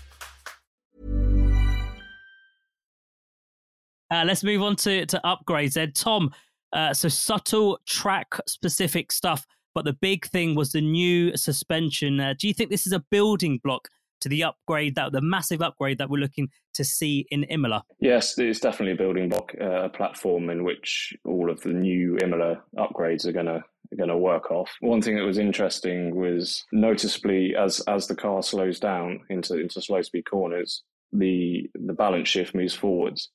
Uh, 4.11 4.25
let's 4.25 4.43
move 4.43 4.61
on 4.61 4.75
to, 4.75 5.05
to 5.05 5.21
upgrades. 5.23 5.77
Ed, 5.77 5.95
Tom, 5.95 6.31
uh, 6.73 6.93
so 6.93 7.07
subtle 7.07 7.79
track 7.87 8.27
specific 8.45 9.11
stuff, 9.11 9.47
but 9.73 9.85
the 9.85 9.93
big 9.93 10.25
thing 10.27 10.53
was 10.53 10.73
the 10.73 10.81
new 10.81 11.35
suspension. 11.37 12.19
Uh, 12.19 12.33
do 12.37 12.47
you 12.47 12.53
think 12.53 12.69
this 12.69 12.85
is 12.85 12.91
a 12.91 13.03
building 13.09 13.59
block 13.63 13.87
to 14.19 14.29
the 14.29 14.43
upgrade 14.43 14.95
that 14.95 15.13
the 15.13 15.21
massive 15.21 15.61
upgrade 15.61 15.97
that 15.97 16.09
we're 16.09 16.19
looking 16.19 16.49
to 16.73 16.83
see 16.83 17.25
in 17.31 17.45
Imola? 17.45 17.83
Yes, 17.99 18.37
it's 18.37 18.59
definitely 18.59 18.93
a 18.93 18.97
building 18.97 19.29
block, 19.29 19.53
uh, 19.59 19.83
a 19.83 19.89
platform 19.89 20.49
in 20.49 20.65
which 20.65 21.13
all 21.23 21.49
of 21.49 21.61
the 21.61 21.69
new 21.69 22.17
Imola 22.21 22.61
upgrades 22.77 23.25
are 23.25 23.31
going 23.31 23.47
to 23.47 23.63
going 23.97 24.09
to 24.09 24.17
work 24.17 24.51
off. 24.51 24.69
One 24.79 25.01
thing 25.01 25.17
that 25.17 25.25
was 25.25 25.37
interesting 25.37 26.15
was 26.15 26.63
noticeably 26.71 27.55
as 27.57 27.79
as 27.87 28.07
the 28.07 28.15
car 28.15 28.43
slows 28.43 28.79
down 28.79 29.21
into 29.29 29.57
into 29.59 29.81
slow 29.81 30.01
speed 30.01 30.29
corners, 30.29 30.83
the 31.11 31.69
the 31.73 31.93
balance 31.93 32.27
shift 32.29 32.53
moves 32.53 32.73
forwards 32.73 33.29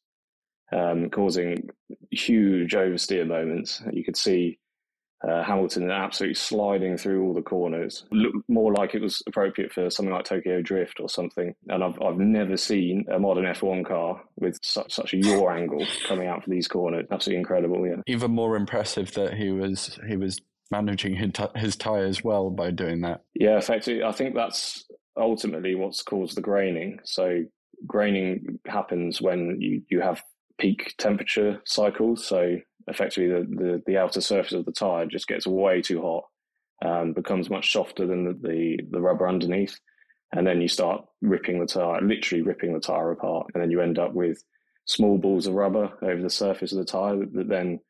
um, 0.72 1.10
causing 1.10 1.68
huge 2.10 2.72
oversteer 2.72 3.26
moments. 3.26 3.82
You 3.92 4.04
could 4.04 4.16
see 4.16 4.58
uh, 5.26 5.42
Hamilton 5.42 5.90
absolutely 5.90 6.34
sliding 6.34 6.96
through 6.96 7.24
all 7.24 7.34
the 7.34 7.42
corners, 7.42 8.04
looked 8.10 8.48
more 8.48 8.72
like 8.72 8.94
it 8.94 9.00
was 9.00 9.22
appropriate 9.26 9.72
for 9.72 9.88
something 9.88 10.12
like 10.12 10.24
Tokyo 10.24 10.60
Drift 10.60 11.00
or 11.00 11.08
something. 11.08 11.54
And 11.68 11.82
I've 11.82 12.00
I've 12.02 12.18
never 12.18 12.56
seen 12.56 13.06
a 13.10 13.18
modern 13.18 13.44
F1 13.44 13.86
car 13.86 14.22
with 14.36 14.58
such 14.62 14.92
such 14.92 15.14
a 15.14 15.16
yaw 15.16 15.50
angle 15.50 15.86
coming 16.06 16.28
out 16.28 16.44
for 16.44 16.50
these 16.50 16.68
corners. 16.68 17.06
Absolutely 17.10 17.40
incredible. 17.40 17.86
Yeah. 17.86 18.02
Even 18.06 18.32
more 18.32 18.56
impressive 18.56 19.12
that 19.12 19.34
he 19.34 19.50
was 19.50 19.98
he 20.06 20.16
was 20.16 20.40
managing 20.70 21.14
his, 21.14 21.30
his 21.54 21.76
tires 21.76 22.22
well 22.22 22.50
by 22.50 22.70
doing 22.70 23.00
that. 23.00 23.22
Yeah, 23.34 23.56
effectively, 23.56 24.02
I 24.02 24.12
think 24.12 24.34
that's 24.34 24.84
ultimately 25.16 25.74
what's 25.74 26.02
caused 26.02 26.36
the 26.36 26.42
graining. 26.42 26.98
So 27.04 27.44
graining 27.86 28.58
happens 28.66 29.20
when 29.20 29.60
you 29.60 29.82
you 29.88 30.00
have 30.02 30.22
peak 30.58 30.94
temperature 30.98 31.60
cycles. 31.64 32.26
So 32.26 32.58
effectively, 32.88 33.28
the, 33.28 33.46
the, 33.48 33.82
the 33.86 33.98
outer 33.98 34.20
surface 34.20 34.52
of 34.52 34.64
the 34.64 34.72
tire 34.72 35.06
just 35.06 35.28
gets 35.28 35.46
way 35.46 35.82
too 35.82 36.00
hot, 36.02 36.24
um, 36.84 37.12
becomes 37.12 37.50
much 37.50 37.72
softer 37.72 38.06
than 38.06 38.24
the, 38.24 38.48
the, 38.48 38.80
the 38.90 39.00
rubber 39.00 39.28
underneath, 39.28 39.78
and 40.32 40.46
then 40.46 40.60
you 40.60 40.68
start 40.68 41.04
ripping 41.22 41.60
the 41.60 41.66
tire, 41.66 42.00
literally 42.00 42.42
ripping 42.42 42.74
the 42.74 42.80
tire 42.80 43.12
apart, 43.12 43.48
and 43.54 43.62
then 43.62 43.70
you 43.70 43.80
end 43.80 43.98
up 43.98 44.12
with 44.12 44.42
small 44.84 45.18
balls 45.18 45.46
of 45.46 45.54
rubber 45.54 45.92
over 46.02 46.22
the 46.22 46.30
surface 46.30 46.72
of 46.72 46.78
the 46.78 46.84
tire 46.84 47.16
that 47.32 47.48
then 47.48 47.80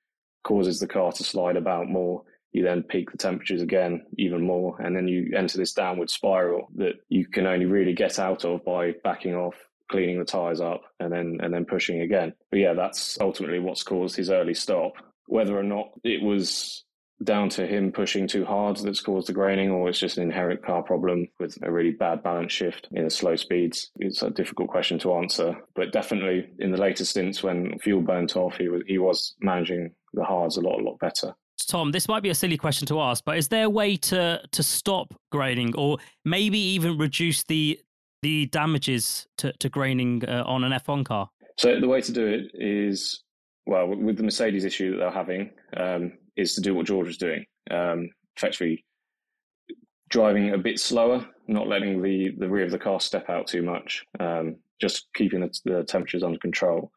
causes 0.45 0.81
the 0.81 0.87
car 0.87 1.13
to 1.13 1.25
slide 1.25 1.57
about 1.57 1.89
more. 1.89 2.23
You 2.53 2.63
then 2.63 2.85
peak 2.85 3.11
the 3.11 3.19
temperatures 3.19 3.61
again 3.61 4.07
even 4.17 4.41
more, 4.41 4.81
and 4.81 4.97
then 4.97 5.09
you 5.09 5.33
enter 5.37 5.59
this 5.59 5.75
downward 5.75 6.09
spiral 6.09 6.69
that 6.77 6.95
you 7.11 7.27
can 7.27 7.47
only 7.47 7.67
really 7.67 7.93
get 7.93 8.19
out 8.19 8.47
of 8.47 8.65
by 8.65 8.95
backing 9.05 9.35
off 9.35 9.57
cleaning 9.91 10.19
the 10.19 10.25
tires 10.25 10.61
up 10.61 10.83
and 11.01 11.13
then 11.13 11.39
and 11.43 11.53
then 11.53 11.65
pushing 11.65 12.01
again. 12.01 12.35
But 12.51 12.61
yeah, 12.61 12.75
that's 12.75 13.19
ultimately 13.21 13.59
what's 13.59 13.83
caused 13.83 14.17
his 14.17 14.31
early 14.31 14.55
stop. 14.55 14.95
Whether 15.27 15.59
or 15.59 15.63
not 15.63 15.91
it 16.05 16.23
was 16.23 16.85
down 17.25 17.49
to 17.49 17.67
him 17.67 17.93
pushing 17.93 18.29
too 18.29 18.45
hard 18.45 18.77
that's 18.77 19.01
caused 19.01 19.29
the 19.29 19.33
graining, 19.33 19.71
or 19.71 19.89
it's 19.89 19.99
just 19.99 20.19
an 20.19 20.25
inherent 20.25 20.65
car 20.65 20.83
problem 20.83 21.27
with 21.41 21.59
a 21.63 21.73
really 21.73 21.93
bad 21.93 22.23
balance 22.23 22.53
shift 22.53 22.89
in 22.93 23.05
the 23.05 23.11
slow 23.11 23.37
speeds. 23.37 23.91
It's 23.97 24.23
a 24.23 24.31
difficult 24.31 24.69
question 24.69 24.99
to 25.01 25.15
answer, 25.15 25.57
but 25.75 25.93
definitely 25.93 26.49
in 26.59 26.73
the 26.73 26.79
later 26.79 27.05
stints 27.05 27.43
when 27.43 27.79
fuel 27.79 28.03
burnt 28.03 28.37
off, 28.37 28.57
he 28.57 28.69
was 28.69 28.83
he 28.87 28.99
was 28.99 29.35
managing 29.41 29.93
the 30.13 30.25
hards 30.25 30.57
a 30.57 30.61
lot 30.61 30.81
a 30.81 30.83
lot 30.83 30.99
better. 30.99 31.35
Tom, 31.69 31.91
this 31.91 32.07
might 32.07 32.23
be 32.23 32.31
a 32.31 32.35
silly 32.35 32.57
question 32.57 32.87
to 32.87 33.01
ask, 33.01 33.25
but 33.25 33.39
is 33.39 33.49
there 33.49 33.65
a 33.65 33.71
way 33.71 33.97
to 33.97 34.41
to 34.53 34.63
stop 34.63 35.15
graining, 35.33 35.75
or 35.75 35.99
maybe 36.25 36.59
even 36.59 36.99
reduce 36.99 37.45
the 37.45 37.81
the 38.27 38.47
damages 38.47 39.29
to, 39.37 39.53
to 39.53 39.69
graining 39.69 40.25
uh, 40.29 40.43
on 40.47 40.65
an 40.65 40.73
F1 40.73 41.05
car? 41.05 41.31
So 41.59 41.79
the 41.79 41.87
way 41.87 42.01
to 42.01 42.13
do 42.13 42.27
it 42.27 42.51
is, 42.55 43.23
well, 43.67 43.87
with 43.87 44.17
the 44.17 44.25
Mercedes 44.25 44.65
issue 44.65 44.91
that 44.91 44.97
they're 44.97 45.11
having, 45.13 45.51
um, 45.77 46.13
is 46.37 46.57
to 46.57 46.61
do 46.61 46.75
what 46.75 46.87
George 46.87 47.07
was 47.07 47.19
doing, 47.19 47.45
um, 47.71 48.09
effectively 48.37 48.85
driving 50.09 50.55
a 50.55 50.59
bit 50.59 50.81
slower, 50.81 51.25
not 51.47 51.69
letting 51.69 52.03
the, 52.03 52.33
the 52.39 52.49
rear 52.49 52.65
of 52.65 52.73
the 52.73 52.79
car 52.81 52.99
step 52.99 53.31
out 53.31 53.47
too 53.47 53.63
much, 53.63 54.05
um, 54.19 54.57
just 54.81 55.07
keeping 55.15 55.41
the, 55.41 55.61
the, 55.65 55.85
temperatures 55.85 56.25
under 56.25 56.39
control 56.39 56.91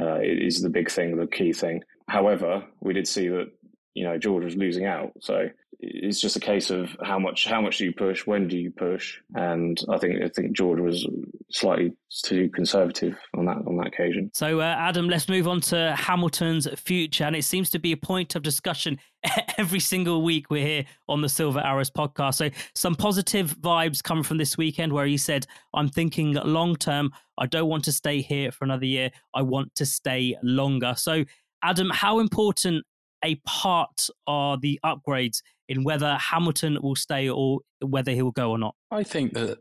uh, 0.00 0.18
is 0.22 0.60
the 0.60 0.68
big 0.68 0.90
thing, 0.90 1.16
the 1.16 1.26
key 1.28 1.52
thing. 1.52 1.80
However, 2.08 2.64
we 2.80 2.94
did 2.94 3.06
see 3.06 3.28
that 3.28 3.46
you 3.94 4.04
know 4.04 4.18
George 4.18 4.44
was 4.44 4.56
losing 4.56 4.86
out, 4.86 5.12
so 5.20 5.48
it's 5.80 6.20
just 6.20 6.36
a 6.36 6.40
case 6.40 6.70
of 6.70 6.96
how 7.02 7.18
much 7.18 7.46
how 7.46 7.60
much 7.60 7.78
do 7.78 7.84
you 7.84 7.92
push, 7.92 8.26
when 8.26 8.48
do 8.48 8.56
you 8.56 8.70
push, 8.70 9.18
and 9.34 9.80
I 9.88 9.98
think 9.98 10.22
I 10.22 10.28
think 10.28 10.52
George 10.52 10.80
was 10.80 11.06
slightly 11.50 11.92
too 12.24 12.48
conservative 12.50 13.16
on 13.36 13.46
that 13.46 13.58
on 13.66 13.76
that 13.76 13.88
occasion. 13.88 14.30
So, 14.34 14.60
uh, 14.60 14.64
Adam, 14.64 15.08
let's 15.08 15.28
move 15.28 15.48
on 15.48 15.60
to 15.62 15.94
Hamilton's 15.96 16.68
future, 16.78 17.24
and 17.24 17.36
it 17.36 17.44
seems 17.44 17.70
to 17.70 17.78
be 17.78 17.92
a 17.92 17.96
point 17.96 18.34
of 18.34 18.42
discussion 18.42 18.98
every 19.58 19.80
single 19.80 20.22
week 20.22 20.50
we're 20.50 20.66
here 20.66 20.84
on 21.08 21.20
the 21.20 21.28
Silver 21.28 21.60
Arrows 21.60 21.90
podcast. 21.90 22.34
So, 22.34 22.50
some 22.74 22.94
positive 22.94 23.56
vibes 23.58 24.02
come 24.02 24.22
from 24.22 24.38
this 24.38 24.56
weekend 24.56 24.92
where 24.92 25.06
he 25.06 25.16
said, 25.16 25.46
"I'm 25.74 25.88
thinking 25.88 26.34
long 26.34 26.76
term. 26.76 27.12
I 27.38 27.46
don't 27.46 27.68
want 27.68 27.84
to 27.84 27.92
stay 27.92 28.20
here 28.20 28.52
for 28.52 28.64
another 28.64 28.86
year. 28.86 29.10
I 29.34 29.42
want 29.42 29.74
to 29.76 29.86
stay 29.86 30.36
longer." 30.42 30.94
So. 30.96 31.24
Adam, 31.66 31.88
how 31.88 32.18
important 32.18 32.84
a 33.24 33.36
part 33.46 34.08
are 34.26 34.58
the 34.58 34.78
upgrades 34.84 35.42
in 35.68 35.82
whether 35.82 36.14
Hamilton 36.16 36.78
will 36.82 36.96
stay 36.96 37.28
or 37.28 37.60
whether 37.80 38.12
he 38.12 38.22
will 38.22 38.30
go 38.30 38.50
or 38.50 38.58
not? 38.58 38.74
I 38.90 39.02
think 39.02 39.32
that 39.34 39.58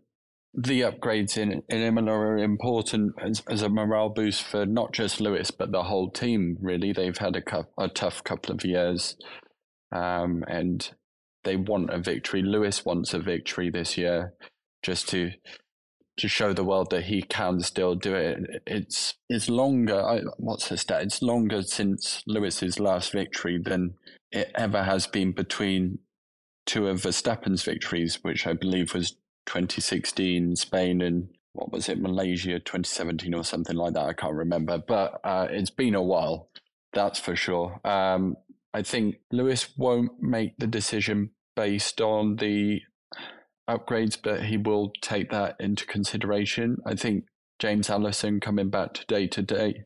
the 0.54 0.82
upgrades 0.82 1.38
in, 1.38 1.64
in 1.70 1.82
Imola 1.82 2.12
are 2.12 2.38
important 2.38 3.14
as, 3.20 3.42
as, 3.50 3.64
a 3.64 3.70
morale 3.70 4.10
boost 4.10 4.44
for 4.44 4.66
not 4.66 4.92
just 4.92 5.20
Lewis, 5.20 5.50
but 5.50 5.72
the 5.72 5.84
whole 5.84 6.12
team, 6.12 6.58
really. 6.62 6.92
They've 6.92 7.18
had 7.18 7.36
a, 7.36 7.66
a 7.78 7.88
tough 7.88 8.24
couple 8.24 8.54
of 8.54 8.64
years 8.64 9.16
um, 9.92 10.44
and 10.48 10.92
they 11.44 11.56
want 11.56 11.90
a 11.90 11.98
victory. 11.98 12.44
Lewis 12.44 12.86
wants 12.86 13.14
a 13.14 13.20
victory 13.20 13.70
this 13.70 13.98
year 13.98 14.34
just 14.84 15.10
to 15.10 15.32
to 16.18 16.28
show 16.28 16.54
the 16.54 16.64
world 16.64 16.90
that 16.92 17.06
he 17.06 17.22
can 17.24 17.60
still 17.62 17.96
do 17.96 18.16
it. 18.16 18.64
It's 18.68 19.16
it's 19.30 19.50
longer. 19.50 20.22
What's 20.38 20.70
the 20.70 20.78
stat? 20.78 21.04
It's 21.04 21.22
longer 21.22 21.64
since 21.64 22.24
Lewis's 22.28 22.80
last 22.80 23.12
victory 23.12 23.60
than 23.64 23.96
it 24.32 24.52
ever 24.56 24.84
has 24.84 25.08
been 25.08 25.32
between 25.32 26.00
two 26.66 26.88
of 26.88 27.02
Verstappen's 27.02 27.64
victories, 27.64 28.20
which 28.22 28.48
I 28.48 28.54
believe 28.54 28.94
was 28.94 29.12
2016 29.46 30.56
Spain 30.56 31.02
and 31.02 31.30
what 31.54 31.72
was 31.72 31.90
it 31.90 32.00
Malaysia 32.00 32.60
2017 32.60 33.34
or 33.34 33.44
something 33.44 33.76
like 33.76 33.94
that. 33.94 34.06
I 34.06 34.14
can't 34.14 34.34
remember, 34.34 34.78
but 34.78 35.20
uh, 35.24 35.48
it's 35.50 35.70
been 35.70 35.96
a 35.96 36.02
while. 36.02 36.50
That's 36.94 37.20
for 37.20 37.36
sure. 37.36 37.80
Um, 37.84 38.38
I 38.74 38.82
think 38.82 39.18
Lewis 39.32 39.70
won't 39.78 40.22
make 40.22 40.58
the 40.58 40.68
decision 40.68 41.32
based 41.56 42.02
on 42.02 42.38
the 42.38 42.82
upgrades, 43.70 44.18
but 44.22 44.46
he 44.46 44.58
will 44.58 44.92
take 45.02 45.32
that 45.32 45.56
into 45.60 45.86
consideration. 45.86 46.78
I 46.86 46.96
think 46.96 47.26
James 47.60 47.90
Allison 47.90 48.40
coming 48.40 48.70
back 48.70 48.94
to 48.96 49.06
day 49.06 49.28
to 49.28 49.42
day 49.42 49.86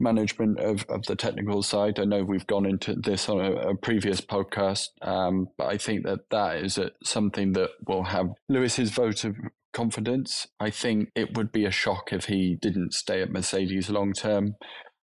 management 0.00 0.58
of, 0.58 0.84
of 0.88 1.04
the 1.06 1.16
technical 1.16 1.62
side. 1.62 1.98
I 1.98 2.04
know 2.04 2.24
we've 2.24 2.46
gone 2.46 2.66
into 2.66 2.94
this 2.94 3.28
on 3.28 3.40
a, 3.40 3.52
a 3.70 3.76
previous 3.76 4.20
podcast, 4.20 4.88
um, 5.02 5.48
but 5.56 5.68
I 5.68 5.78
think 5.78 6.04
that 6.04 6.30
that 6.30 6.56
is 6.56 6.78
a, 6.78 6.90
something 7.02 7.52
that 7.52 7.70
will 7.86 8.04
have 8.04 8.30
Lewis's 8.48 8.90
vote 8.90 9.24
of 9.24 9.36
confidence. 9.72 10.46
I 10.60 10.70
think 10.70 11.10
it 11.14 11.36
would 11.36 11.52
be 11.52 11.64
a 11.64 11.70
shock 11.70 12.12
if 12.12 12.26
he 12.26 12.56
didn't 12.60 12.94
stay 12.94 13.22
at 13.22 13.32
Mercedes 13.32 13.90
long 13.90 14.12
term. 14.12 14.56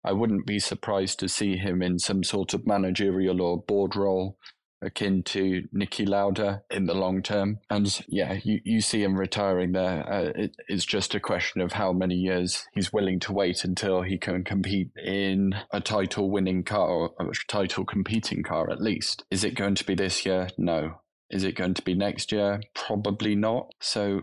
I 0.03 0.13
wouldn't 0.13 0.45
be 0.45 0.59
surprised 0.59 1.19
to 1.19 1.29
see 1.29 1.57
him 1.57 1.81
in 1.81 1.99
some 1.99 2.23
sort 2.23 2.53
of 2.53 2.65
managerial 2.65 3.41
or 3.41 3.61
board 3.61 3.95
role 3.95 4.37
akin 4.81 5.23
to 5.23 5.63
Niki 5.75 6.07
Lauda 6.07 6.63
in 6.69 6.85
the 6.85 6.93
long 6.93 7.21
term. 7.21 7.59
And 7.69 8.03
yeah, 8.07 8.39
you, 8.43 8.59
you 8.63 8.81
see 8.81 9.03
him 9.03 9.17
retiring 9.17 9.73
there. 9.73 10.11
Uh, 10.11 10.31
it, 10.35 10.55
it's 10.67 10.85
just 10.85 11.15
a 11.15 11.19
question 11.19 11.61
of 11.61 11.73
how 11.73 11.91
many 11.91 12.15
years 12.15 12.65
he's 12.73 12.93
willing 12.93 13.19
to 13.21 13.33
wait 13.33 13.63
until 13.63 14.01
he 14.01 14.17
can 14.17 14.43
compete 14.43 14.91
in 14.95 15.55
a 15.71 15.81
title 15.81 16.29
winning 16.29 16.63
car 16.63 16.87
or 16.87 17.11
a 17.19 17.31
title 17.47 17.85
competing 17.85 18.43
car 18.43 18.69
at 18.69 18.81
least. 18.81 19.23
Is 19.29 19.43
it 19.43 19.55
going 19.55 19.75
to 19.75 19.85
be 19.85 19.95
this 19.95 20.25
year? 20.25 20.49
No. 20.57 21.01
Is 21.29 21.43
it 21.43 21.55
going 21.55 21.75
to 21.75 21.83
be 21.83 21.93
next 21.93 22.31
year? 22.31 22.61
Probably 22.73 23.35
not. 23.35 23.71
So 23.81 24.21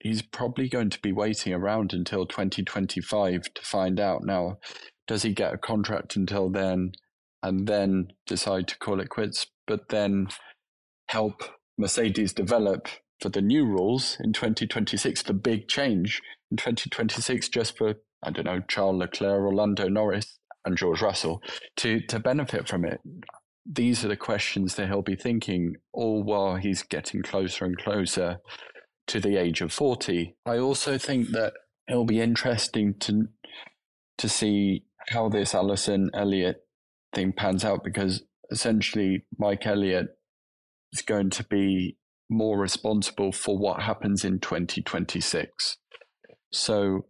he's 0.00 0.22
probably 0.22 0.68
going 0.68 0.90
to 0.90 1.00
be 1.00 1.12
waiting 1.12 1.54
around 1.54 1.92
until 1.94 2.26
2025 2.26 3.54
to 3.54 3.62
find 3.62 3.98
out. 3.98 4.24
Now, 4.24 4.58
does 5.06 5.22
he 5.22 5.32
get 5.32 5.54
a 5.54 5.58
contract 5.58 6.16
until 6.16 6.50
then? 6.50 6.92
and 7.42 7.66
then 7.66 8.12
decide 8.26 8.68
to 8.68 8.78
call 8.78 9.00
it 9.00 9.08
quits 9.08 9.46
but 9.66 9.88
then 9.88 10.28
help 11.08 11.42
Mercedes 11.78 12.32
develop 12.32 12.88
for 13.20 13.28
the 13.28 13.42
new 13.42 13.64
rules 13.64 14.16
in 14.20 14.32
2026, 14.32 15.22
the 15.22 15.32
big 15.32 15.68
change 15.68 16.20
in 16.50 16.56
2026, 16.56 17.48
just 17.48 17.76
for, 17.76 17.94
I 18.22 18.30
don't 18.30 18.44
know, 18.44 18.60
Charles 18.68 18.98
Leclerc, 18.98 19.42
or 19.42 19.54
Lando 19.54 19.88
Norris, 19.88 20.38
and 20.64 20.76
George 20.76 21.02
Russell 21.02 21.42
to, 21.76 22.00
to 22.06 22.18
benefit 22.18 22.68
from 22.68 22.84
it. 22.84 23.00
These 23.64 24.04
are 24.04 24.08
the 24.08 24.16
questions 24.16 24.74
that 24.74 24.88
he'll 24.88 25.02
be 25.02 25.16
thinking 25.16 25.76
all 25.92 26.22
while 26.22 26.56
he's 26.56 26.82
getting 26.82 27.22
closer 27.22 27.64
and 27.64 27.76
closer 27.76 28.38
to 29.08 29.20
the 29.20 29.36
age 29.36 29.60
of 29.60 29.72
40. 29.72 30.36
I 30.46 30.58
also 30.58 30.98
think 30.98 31.30
that 31.30 31.54
it'll 31.88 32.04
be 32.04 32.20
interesting 32.20 32.94
to 33.00 33.28
to 34.18 34.28
see 34.28 34.84
how 35.08 35.28
this 35.28 35.54
Allison 35.54 36.10
Elliott 36.14 36.64
thing 37.14 37.32
pans 37.32 37.64
out 37.64 37.82
because 37.82 38.22
essentially 38.52 39.24
Mike 39.38 39.66
Elliott 39.66 40.08
is 40.92 41.02
going 41.02 41.30
to 41.30 41.44
be 41.44 41.96
more 42.30 42.58
responsible 42.58 43.32
for 43.32 43.58
what 43.58 43.82
happens 43.82 44.24
in 44.24 44.38
2026. 44.38 45.78
So 46.52 47.06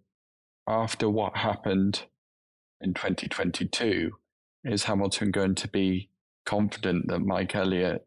after 0.66 1.10
what 1.10 1.36
happened 1.36 2.04
in 2.80 2.94
2022, 2.94 4.12
is 4.64 4.84
Hamilton 4.84 5.32
going 5.32 5.56
to 5.56 5.68
be 5.68 6.08
confident 6.46 7.08
that 7.08 7.18
Mike 7.20 7.54
Elliott 7.54 8.06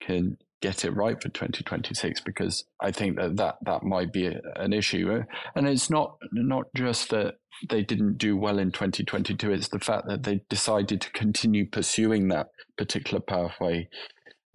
can 0.00 0.36
get 0.64 0.82
it 0.82 0.92
right 0.92 1.20
for 1.22 1.28
2026 1.28 2.22
because 2.22 2.64
I 2.80 2.90
think 2.90 3.18
that 3.18 3.36
that, 3.36 3.56
that 3.66 3.82
might 3.82 4.14
be 4.14 4.28
a, 4.28 4.40
an 4.56 4.72
issue. 4.72 5.22
And 5.54 5.68
it's 5.68 5.90
not 5.90 6.16
not 6.32 6.64
just 6.74 7.10
that 7.10 7.34
they 7.68 7.82
didn't 7.82 8.16
do 8.16 8.34
well 8.34 8.58
in 8.58 8.72
2022, 8.72 9.52
it's 9.52 9.68
the 9.68 9.78
fact 9.78 10.08
that 10.08 10.22
they 10.22 10.40
decided 10.48 11.02
to 11.02 11.12
continue 11.12 11.68
pursuing 11.68 12.28
that 12.28 12.46
particular 12.78 13.20
pathway. 13.20 13.88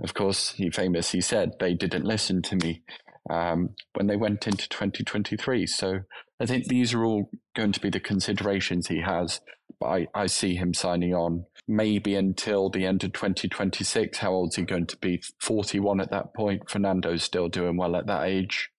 Of 0.03 0.15
course, 0.15 0.53
he 0.53 0.71
famously 0.71 1.21
said 1.21 1.51
they 1.59 1.75
didn't 1.75 2.05
listen 2.05 2.41
to 2.43 2.55
me 2.55 2.81
um, 3.29 3.75
when 3.93 4.07
they 4.07 4.15
went 4.15 4.47
into 4.47 4.67
2023. 4.67 5.67
So 5.67 5.99
I 6.39 6.47
think 6.47 6.65
these 6.65 6.91
are 6.95 7.05
all 7.05 7.29
going 7.55 7.73
to 7.73 7.79
be 7.79 7.91
the 7.91 7.99
considerations 7.99 8.87
he 8.87 9.01
has. 9.01 9.41
I, 9.83 10.07
I 10.13 10.27
see 10.27 10.55
him 10.55 10.73
signing 10.73 11.13
on 11.13 11.45
maybe 11.67 12.15
until 12.15 12.69
the 12.69 12.85
end 12.85 13.03
of 13.03 13.13
2026. 13.13 14.17
How 14.17 14.31
old 14.31 14.49
is 14.49 14.55
he 14.55 14.63
going 14.63 14.87
to 14.87 14.97
be? 14.97 15.21
41 15.39 16.01
at 16.01 16.11
that 16.11 16.33
point. 16.33 16.69
Fernando's 16.69 17.23
still 17.23 17.47
doing 17.49 17.77
well 17.77 17.95
at 17.95 18.07
that 18.07 18.23
age. 18.23 18.69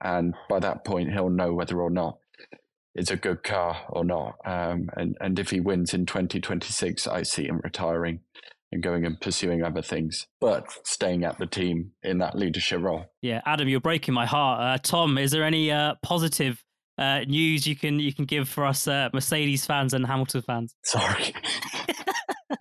And 0.00 0.34
by 0.48 0.60
that 0.60 0.84
point, 0.84 1.12
he'll 1.12 1.30
know 1.30 1.54
whether 1.54 1.80
or 1.80 1.90
not 1.90 2.18
it's 2.94 3.10
a 3.10 3.16
good 3.16 3.42
car 3.42 3.78
or 3.88 4.04
not. 4.04 4.36
Um, 4.44 4.88
and, 4.96 5.16
and 5.20 5.38
if 5.38 5.50
he 5.50 5.60
wins 5.60 5.94
in 5.94 6.06
2026, 6.06 7.06
I 7.06 7.22
see 7.22 7.46
him 7.46 7.60
retiring 7.62 8.20
and 8.72 8.82
going 8.82 9.04
and 9.06 9.20
pursuing 9.20 9.62
other 9.62 9.82
things, 9.82 10.26
but 10.40 10.66
staying 10.84 11.24
at 11.24 11.38
the 11.38 11.46
team 11.46 11.92
in 12.02 12.18
that 12.18 12.36
leadership 12.36 12.80
role. 12.80 13.06
Yeah, 13.22 13.40
Adam, 13.46 13.68
you're 13.68 13.80
breaking 13.80 14.14
my 14.14 14.26
heart. 14.26 14.60
Uh, 14.60 14.78
Tom, 14.82 15.18
is 15.18 15.30
there 15.30 15.44
any 15.44 15.70
uh, 15.70 15.94
positive 16.02 16.64
uh, 16.98 17.20
news 17.26 17.66
you 17.66 17.76
can 17.76 17.98
you 17.98 18.12
can 18.12 18.24
give 18.24 18.48
for 18.48 18.64
us 18.64 18.88
uh, 18.88 19.08
Mercedes 19.12 19.66
fans 19.66 19.94
and 19.94 20.06
Hamilton 20.06 20.42
fans? 20.42 20.74
Sorry. 20.84 21.34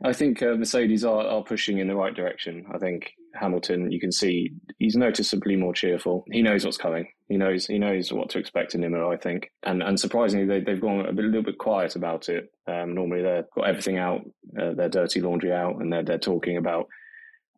I 0.04 0.14
think 0.14 0.42
uh, 0.44 0.56
Mercedes 0.56 1.04
are, 1.04 1.26
are 1.26 1.44
pushing 1.44 1.80
in 1.80 1.88
the 1.88 1.96
right 1.96 2.14
direction. 2.14 2.66
I 2.74 2.78
think 2.78 3.14
Hamilton, 3.34 3.92
you 3.92 4.00
can 4.00 4.12
see 4.12 4.52
he's 4.78 4.96
noticeably 4.96 5.56
more 5.56 5.74
cheerful. 5.74 6.26
He 6.32 6.42
knows 6.42 6.64
what's 6.64 6.78
coming. 6.78 7.08
He 7.28 7.38
knows 7.38 7.66
he 7.66 7.80
knows 7.80 8.14
what 8.14 8.30
to 8.30 8.40
expect 8.40 8.76
in 8.76 8.84
Imola. 8.84 9.14
I 9.14 9.18
think, 9.18 9.52
and 9.64 9.82
and 9.82 10.00
surprisingly, 10.00 10.46
they, 10.46 10.60
they've 10.60 10.82
gone 10.82 11.06
a, 11.06 11.14
bit, 11.14 11.26
a 11.26 11.28
little 11.28 11.44
bit 11.44 11.58
quiet 11.58 11.96
about 11.96 12.30
it. 12.30 12.52
Um, 12.68 12.94
normally, 12.94 13.24
they've 13.24 13.50
got 13.56 13.68
everything 13.68 13.98
out, 13.98 14.22
uh, 14.60 14.74
their 14.74 14.90
dirty 14.90 15.22
laundry 15.22 15.52
out, 15.52 15.82
and 15.82 15.92
they're 15.92 16.04
they're 16.04 16.18
talking 16.20 16.58
about 16.58 16.88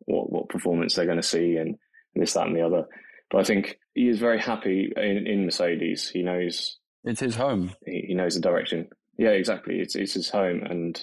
what 0.00 0.30
what 0.30 0.48
performance 0.48 0.94
they're 0.94 1.06
going 1.06 1.18
to 1.18 1.22
see 1.22 1.56
and 1.56 1.76
this, 2.14 2.32
that, 2.32 2.46
and 2.46 2.56
the 2.56 2.62
other. 2.62 2.84
But 3.30 3.38
I 3.38 3.44
think 3.44 3.78
he 3.98 4.08
is 4.08 4.20
very 4.20 4.38
happy 4.38 4.92
in, 4.96 5.26
in 5.26 5.44
Mercedes. 5.44 6.08
He 6.08 6.22
knows 6.22 6.78
it's 7.04 7.20
his 7.20 7.34
home. 7.34 7.72
He, 7.84 8.04
he 8.08 8.14
knows 8.14 8.34
the 8.34 8.40
direction. 8.40 8.88
Yeah, 9.18 9.30
exactly. 9.30 9.80
It's 9.80 9.96
it's 9.96 10.14
his 10.14 10.30
home, 10.30 10.62
and 10.62 11.00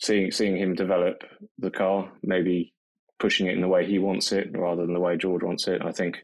seeing 0.00 0.32
seeing 0.32 0.56
him 0.56 0.74
develop 0.74 1.22
the 1.58 1.70
car, 1.70 2.10
maybe 2.22 2.74
pushing 3.20 3.46
it 3.46 3.54
in 3.54 3.60
the 3.60 3.68
way 3.68 3.86
he 3.86 4.00
wants 4.00 4.32
it 4.32 4.48
rather 4.52 4.82
than 4.82 4.94
the 4.94 5.00
way 5.00 5.16
George 5.16 5.44
wants 5.44 5.68
it. 5.68 5.80
I 5.84 5.92
think 5.92 6.18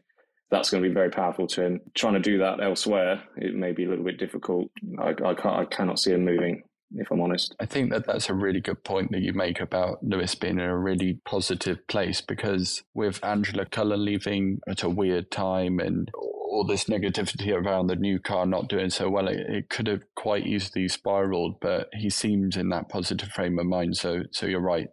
that's 0.51 0.69
going 0.69 0.83
to 0.83 0.89
be 0.89 0.93
very 0.93 1.09
powerful 1.09 1.47
to 1.47 1.63
him. 1.63 1.79
Trying 1.95 2.15
to 2.15 2.19
do 2.19 2.39
that 2.39 2.61
elsewhere, 2.61 3.23
it 3.37 3.55
may 3.55 3.71
be 3.71 3.85
a 3.85 3.89
little 3.89 4.03
bit 4.03 4.19
difficult. 4.19 4.71
I, 4.99 5.13
I, 5.23 5.61
I 5.61 5.65
cannot 5.65 5.99
see 5.99 6.11
him 6.11 6.25
moving 6.25 6.63
if 6.95 7.11
I'm 7.11 7.21
honest. 7.21 7.55
I 7.59 7.65
think 7.65 7.91
that 7.91 8.05
that's 8.05 8.29
a 8.29 8.33
really 8.33 8.61
good 8.61 8.83
point 8.83 9.11
that 9.11 9.21
you 9.21 9.33
make 9.33 9.59
about 9.59 10.03
Lewis 10.03 10.35
being 10.35 10.59
in 10.59 10.65
a 10.65 10.77
really 10.77 11.19
positive 11.25 11.85
place 11.87 12.21
because 12.21 12.83
with 12.93 13.23
Angela 13.23 13.65
Cullen 13.65 14.03
leaving 14.03 14.59
at 14.67 14.83
a 14.83 14.89
weird 14.89 15.31
time 15.31 15.79
and 15.79 16.09
all 16.13 16.65
this 16.65 16.85
negativity 16.85 17.53
around 17.53 17.87
the 17.87 17.95
new 17.95 18.19
car 18.19 18.45
not 18.45 18.67
doing 18.67 18.89
so 18.89 19.09
well, 19.09 19.27
it, 19.27 19.39
it 19.39 19.69
could 19.69 19.87
have 19.87 20.01
quite 20.15 20.47
easily 20.47 20.87
spiraled. 20.87 21.59
But 21.61 21.89
he 21.93 22.09
seems 22.09 22.57
in 22.57 22.69
that 22.69 22.89
positive 22.89 23.29
frame 23.29 23.59
of 23.59 23.67
mind. 23.67 23.97
So, 23.97 24.23
so 24.31 24.45
you're 24.45 24.59
right. 24.59 24.87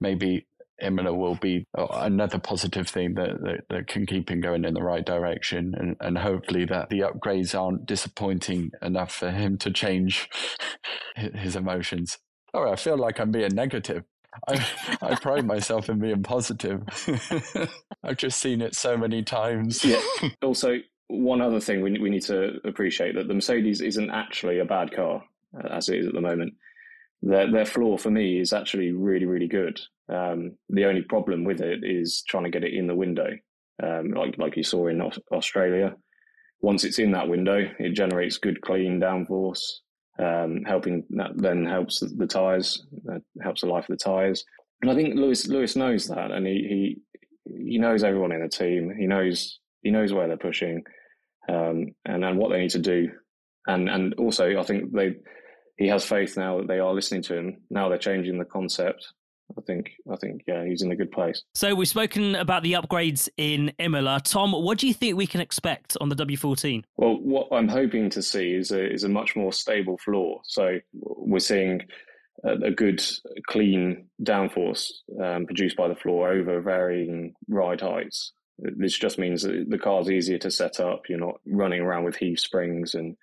Maybe 0.00 0.46
Imola 0.82 1.14
will 1.14 1.36
be 1.36 1.66
another 1.74 2.38
positive 2.38 2.88
thing 2.88 3.14
that, 3.14 3.40
that, 3.42 3.60
that, 3.70 3.86
can 3.86 4.06
keep 4.06 4.30
him 4.30 4.40
going 4.40 4.64
in 4.64 4.74
the 4.74 4.82
right 4.82 5.04
direction. 5.04 5.74
And, 5.76 5.96
and 6.00 6.18
hopefully 6.18 6.64
that 6.66 6.90
the 6.90 7.00
upgrades 7.00 7.58
aren't 7.58 7.86
disappointing 7.86 8.72
enough 8.82 9.12
for 9.12 9.30
him 9.30 9.56
to 9.58 9.70
change 9.70 10.28
his 11.16 11.56
emotions. 11.56 12.18
Oh, 12.52 12.70
I 12.70 12.76
feel 12.76 12.98
like 12.98 13.18
I'm 13.18 13.30
being 13.30 13.54
negative. 13.54 14.04
I, 14.48 14.66
I 15.02 15.14
pride 15.16 15.46
myself 15.46 15.88
in 15.88 15.98
being 15.98 16.22
positive. 16.22 16.82
I've 18.02 18.16
just 18.16 18.40
seen 18.40 18.60
it 18.60 18.74
so 18.74 18.96
many 18.96 19.22
times. 19.22 19.84
Yeah. 19.84 20.00
Also, 20.42 20.78
one 21.08 21.40
other 21.40 21.60
thing 21.60 21.82
we, 21.82 21.98
we 21.98 22.10
need 22.10 22.22
to 22.22 22.58
appreciate 22.64 23.14
that 23.14 23.28
the 23.28 23.34
Mercedes 23.34 23.80
isn't 23.80 24.10
actually 24.10 24.58
a 24.58 24.64
bad 24.64 24.92
car 24.92 25.22
uh, 25.56 25.68
as 25.68 25.88
it 25.88 25.98
is 25.98 26.06
at 26.06 26.14
the 26.14 26.20
moment. 26.20 26.54
Their, 27.22 27.50
their 27.50 27.66
floor 27.66 27.98
for 27.98 28.10
me 28.10 28.40
is 28.40 28.52
actually 28.52 28.92
really, 28.92 29.26
really 29.26 29.48
good. 29.48 29.80
Um, 30.08 30.56
the 30.68 30.84
only 30.84 31.02
problem 31.02 31.44
with 31.44 31.60
it 31.60 31.80
is 31.82 32.22
trying 32.28 32.44
to 32.44 32.50
get 32.50 32.64
it 32.64 32.74
in 32.74 32.86
the 32.86 32.94
window, 32.94 33.28
um, 33.82 34.10
like 34.12 34.38
like 34.38 34.56
you 34.56 34.62
saw 34.62 34.86
in 34.86 35.02
Australia. 35.32 35.96
Once 36.60 36.84
it's 36.84 36.98
in 36.98 37.12
that 37.12 37.28
window, 37.28 37.68
it 37.78 37.90
generates 37.90 38.38
good 38.38 38.60
clean 38.60 39.00
downforce, 39.00 39.60
um, 40.18 40.62
helping 40.64 41.04
that 41.10 41.30
then 41.36 41.66
helps 41.66 42.00
the, 42.00 42.26
tires, 42.26 42.86
uh, 43.12 43.18
helps 43.42 43.60
the 43.60 43.66
life 43.66 43.88
of 43.88 43.98
the 43.98 44.04
tires. 44.04 44.44
And 44.82 44.90
I 44.90 44.94
think 44.94 45.14
Lewis 45.14 45.46
Lewis 45.48 45.76
knows 45.76 46.06
that, 46.06 46.30
and 46.30 46.46
he 46.46 46.98
he 47.44 47.56
he 47.68 47.78
knows 47.78 48.04
everyone 48.04 48.32
in 48.32 48.42
the 48.42 48.48
team. 48.48 48.94
He 48.98 49.06
knows 49.06 49.58
he 49.82 49.90
knows 49.90 50.12
where 50.12 50.28
they're 50.28 50.36
pushing, 50.36 50.84
um, 51.48 51.86
and 52.04 52.24
and 52.24 52.38
what 52.38 52.50
they 52.50 52.60
need 52.60 52.70
to 52.70 52.78
do, 52.78 53.10
and 53.66 53.88
and 53.88 54.14
also 54.14 54.58
I 54.58 54.62
think 54.62 54.92
they 54.92 55.16
he 55.76 55.88
has 55.88 56.04
faith 56.04 56.36
now 56.36 56.58
that 56.58 56.68
they 56.68 56.78
are 56.78 56.94
listening 56.94 57.22
to 57.22 57.36
him. 57.36 57.58
Now 57.70 57.88
they're 57.88 57.98
changing 57.98 58.38
the 58.38 58.44
concept 58.44 59.12
I 59.56 59.60
think 59.62 59.92
I 60.10 60.16
think 60.16 60.42
yeah, 60.46 60.64
he's 60.64 60.82
in 60.82 60.90
a 60.90 60.96
good 60.96 61.12
place. 61.12 61.42
So 61.54 61.74
we've 61.74 61.88
spoken 61.88 62.34
about 62.34 62.62
the 62.62 62.72
upgrades 62.72 63.28
in 63.36 63.72
Imola. 63.78 64.20
Tom, 64.24 64.52
what 64.52 64.78
do 64.78 64.86
you 64.86 64.94
think 64.94 65.16
we 65.16 65.26
can 65.26 65.40
expect 65.40 65.96
on 66.00 66.08
the 66.08 66.16
W14? 66.16 66.82
Well, 66.96 67.18
what 67.20 67.48
I'm 67.52 67.68
hoping 67.68 68.10
to 68.10 68.22
see 68.22 68.54
is 68.54 68.70
a 68.70 68.92
is 68.92 69.04
a 69.04 69.08
much 69.08 69.36
more 69.36 69.52
stable 69.52 69.98
floor. 69.98 70.40
So 70.44 70.78
we're 70.92 71.38
seeing 71.38 71.82
a, 72.44 72.52
a 72.66 72.70
good, 72.70 73.02
clean 73.46 74.06
downforce 74.22 74.90
um, 75.22 75.46
produced 75.46 75.76
by 75.76 75.88
the 75.88 75.96
floor 75.96 76.28
over 76.28 76.60
varying 76.60 77.34
ride 77.48 77.80
heights. 77.80 78.32
This 78.58 78.98
just 78.98 79.18
means 79.18 79.42
that 79.42 79.66
the 79.68 79.78
car's 79.78 80.10
easier 80.10 80.38
to 80.38 80.50
set 80.50 80.80
up. 80.80 81.02
You're 81.08 81.20
not 81.20 81.40
running 81.46 81.80
around 81.80 82.04
with 82.04 82.16
heave 82.16 82.40
springs 82.40 82.94
and 82.94 83.16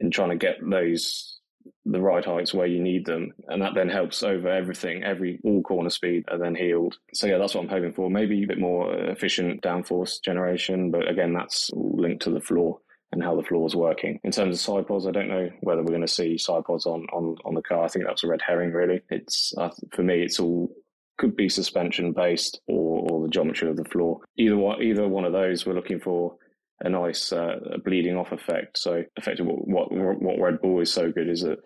and 0.00 0.12
trying 0.12 0.30
to 0.30 0.36
get 0.36 0.56
those 0.62 1.35
the 1.84 2.00
right 2.00 2.24
heights 2.24 2.54
where 2.54 2.66
you 2.66 2.80
need 2.80 3.06
them, 3.06 3.32
and 3.48 3.60
that 3.62 3.74
then 3.74 3.88
helps 3.88 4.22
over 4.22 4.48
everything. 4.48 5.04
Every 5.04 5.40
all 5.44 5.62
corner 5.62 5.90
speed 5.90 6.24
are 6.28 6.38
then 6.38 6.54
healed. 6.54 6.96
So 7.14 7.26
yeah, 7.26 7.38
that's 7.38 7.54
what 7.54 7.62
I'm 7.62 7.70
hoping 7.70 7.92
for. 7.92 8.10
Maybe 8.10 8.42
a 8.42 8.46
bit 8.46 8.58
more 8.58 8.92
efficient 8.94 9.62
downforce 9.62 10.22
generation, 10.22 10.90
but 10.90 11.08
again, 11.08 11.32
that's 11.32 11.70
linked 11.74 12.22
to 12.24 12.30
the 12.30 12.40
floor 12.40 12.78
and 13.12 13.22
how 13.22 13.36
the 13.36 13.42
floor 13.42 13.66
is 13.66 13.76
working. 13.76 14.18
In 14.24 14.32
terms 14.32 14.54
of 14.54 14.60
side 14.60 14.86
pods, 14.88 15.06
I 15.06 15.12
don't 15.12 15.28
know 15.28 15.48
whether 15.60 15.82
we're 15.82 15.90
going 15.90 16.00
to 16.00 16.08
see 16.08 16.38
side 16.38 16.64
pods 16.64 16.86
on 16.86 17.06
on 17.12 17.36
on 17.44 17.54
the 17.54 17.62
car. 17.62 17.84
I 17.84 17.88
think 17.88 18.04
that's 18.06 18.24
a 18.24 18.28
red 18.28 18.42
herring. 18.42 18.72
Really, 18.72 19.00
it's 19.10 19.54
uh, 19.56 19.70
for 19.92 20.02
me, 20.02 20.22
it's 20.22 20.40
all 20.40 20.70
could 21.18 21.36
be 21.36 21.48
suspension 21.48 22.12
based 22.12 22.60
or, 22.66 23.08
or 23.10 23.22
the 23.22 23.28
geometry 23.28 23.70
of 23.70 23.76
the 23.76 23.84
floor. 23.84 24.20
Either 24.36 24.56
one, 24.56 24.82
either 24.82 25.08
one 25.08 25.24
of 25.24 25.32
those, 25.32 25.64
we're 25.64 25.72
looking 25.72 26.00
for 26.00 26.36
a 26.80 26.88
nice 26.88 27.32
uh, 27.32 27.56
bleeding 27.84 28.16
off 28.16 28.32
effect. 28.32 28.78
So 28.78 29.02
effectively, 29.16 29.54
what, 29.54 29.90
what, 29.92 30.20
what 30.20 30.38
Red 30.38 30.60
Bull 30.60 30.80
is 30.80 30.92
so 30.92 31.10
good 31.10 31.28
is 31.28 31.42
that 31.42 31.58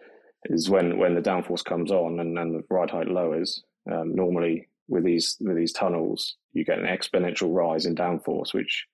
is 0.45 0.71
when 0.71 0.99
when 0.99 1.15
the 1.15 1.21
downforce 1.21 1.65
comes 1.65 1.91
on 1.91 2.19
and, 2.19 2.39
and 2.39 2.55
the 2.55 2.63
ride 2.71 2.91
height 2.91 3.09
lowers. 3.09 3.63
Um, 3.91 4.15
normally, 4.15 4.69
with 4.89 5.05
these 5.05 5.37
with 5.41 5.57
these 5.57 5.73
tunnels, 5.73 6.37
you 6.53 6.65
get 6.65 6.79
an 6.79 6.87
exponential 6.87 7.55
rise 7.55 7.87
in 7.87 7.95
downforce, 7.95 8.55
which 8.55 8.87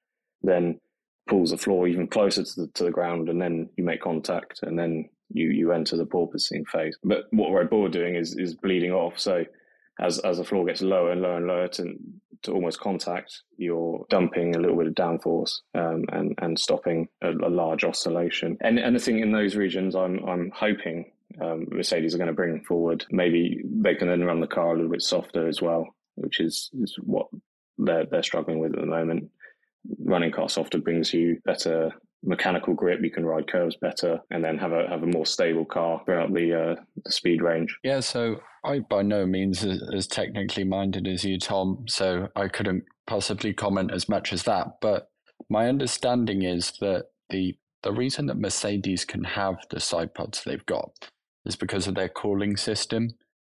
then 0.43 0.81
pulls 1.29 1.51
the 1.51 1.59
floor 1.59 1.89
even 1.89 2.07
closer 2.07 2.45
to 2.45 2.53
the 2.57 2.69
to 2.75 2.85
the 2.85 2.91
ground, 2.91 3.29
and 3.29 3.41
then 3.41 3.69
you 3.77 3.85
make 3.85 4.01
contact, 4.01 4.61
and 4.63 4.79
then 4.79 5.09
you 5.29 5.49
you 5.51 5.73
enter 5.73 5.97
the 5.97 6.07
porpoising 6.07 6.67
phase. 6.67 6.97
But 7.05 7.25
what 7.31 7.51
Red 7.51 7.71
Bull 7.71 7.85
are 7.87 7.91
doing 7.91 8.17
is 8.17 8.37
is 8.37 8.55
bleeding 8.55 8.93
off. 8.93 9.19
So 9.19 9.45
as 10.01 10.19
as 10.21 10.39
the 10.39 10.45
floor 10.45 10.65
gets 10.65 10.83
lower 10.83 11.11
and 11.11 11.23
lower 11.23 11.37
and 11.37 11.47
lower 11.47 11.69
to 11.69 11.95
to 12.43 12.53
almost 12.53 12.81
contact, 12.81 13.43
you're 13.57 14.05
dumping 14.11 14.55
a 14.55 14.59
little 14.59 14.77
bit 14.77 14.87
of 14.87 14.95
downforce 14.95 15.61
um, 15.75 16.05
and 16.13 16.35
and 16.39 16.59
stopping 16.59 17.09
a, 17.23 17.31
a, 17.31 17.49
large 17.49 17.83
oscillation. 17.83 18.59
And 18.61 18.79
anything 18.79 19.21
in 19.21 19.33
those 19.33 19.57
regions, 19.57 19.95
I'm 19.95 20.25
I'm 20.27 20.53
hoping 20.55 21.13
um, 21.41 21.67
Mercedes 21.71 22.15
are 22.15 22.19
going 22.19 22.29
to 22.29 22.35
bring 22.35 22.63
forward. 22.65 23.05
Maybe 23.11 23.63
they 23.65 23.95
can 23.95 24.09
then 24.09 24.25
run 24.25 24.41
the 24.41 24.47
car 24.47 24.73
a 24.73 24.75
little 24.75 24.91
bit 24.91 25.03
softer 25.03 25.49
as 25.49 25.63
well, 25.63 25.87
which 26.15 26.41
is 26.41 26.71
is 26.75 26.97
what 27.03 27.27
they're 27.79 28.07
they're 28.07 28.23
struggling 28.23 28.59
with 28.59 28.75
at 28.75 28.81
the 28.81 28.87
moment. 28.87 29.31
Running 30.01 30.33
car 30.33 30.49
softer 30.49 30.79
brings 30.79 31.15
you 31.15 31.41
better 31.45 31.93
mechanical 32.27 32.75
grip, 32.75 33.01
you 33.03 33.11
can 33.11 33.25
ride 33.25 33.51
curves 33.51 33.77
better, 33.77 34.21
and 34.31 34.45
then 34.45 34.59
have 34.59 34.73
a 34.73 34.87
have 34.89 35.03
a 35.03 35.07
more 35.07 35.27
stable 35.27 35.65
car 35.65 36.03
throughout 36.05 36.33
the 36.33 36.55
uh, 36.55 36.83
the 37.05 37.13
speed 37.13 37.41
range. 37.41 37.79
Yeah, 37.83 38.01
so 38.01 38.41
I 38.67 38.81
by 38.81 39.03
no 39.03 39.27
means 39.27 39.65
as, 39.65 40.07
technically 40.07 40.65
minded 40.65 41.07
as 41.07 41.25
you, 41.25 41.39
Tom. 41.39 41.85
So 41.87 42.29
I 42.35 42.49
couldn't 42.49 42.85
possibly 43.07 43.55
comment 43.55 43.93
as 43.93 44.09
much 44.09 44.33
as 44.33 44.43
that. 44.45 44.79
But 44.81 45.09
my 45.49 45.69
understanding 45.69 46.43
is 46.43 46.73
that 46.81 47.07
the 47.31 47.55
the 47.83 47.93
reason 47.93 48.27
that 48.27 48.39
Mercedes 48.39 49.05
can 49.05 49.25
have 49.25 49.57
the 49.71 49.81
side 49.81 50.15
pods 50.15 50.43
they've 50.43 50.67
got 50.67 51.11
is 51.45 51.55
because 51.57 51.87
of 51.87 51.95
their 51.95 52.09
cooling 52.09 52.57
system 52.57 53.11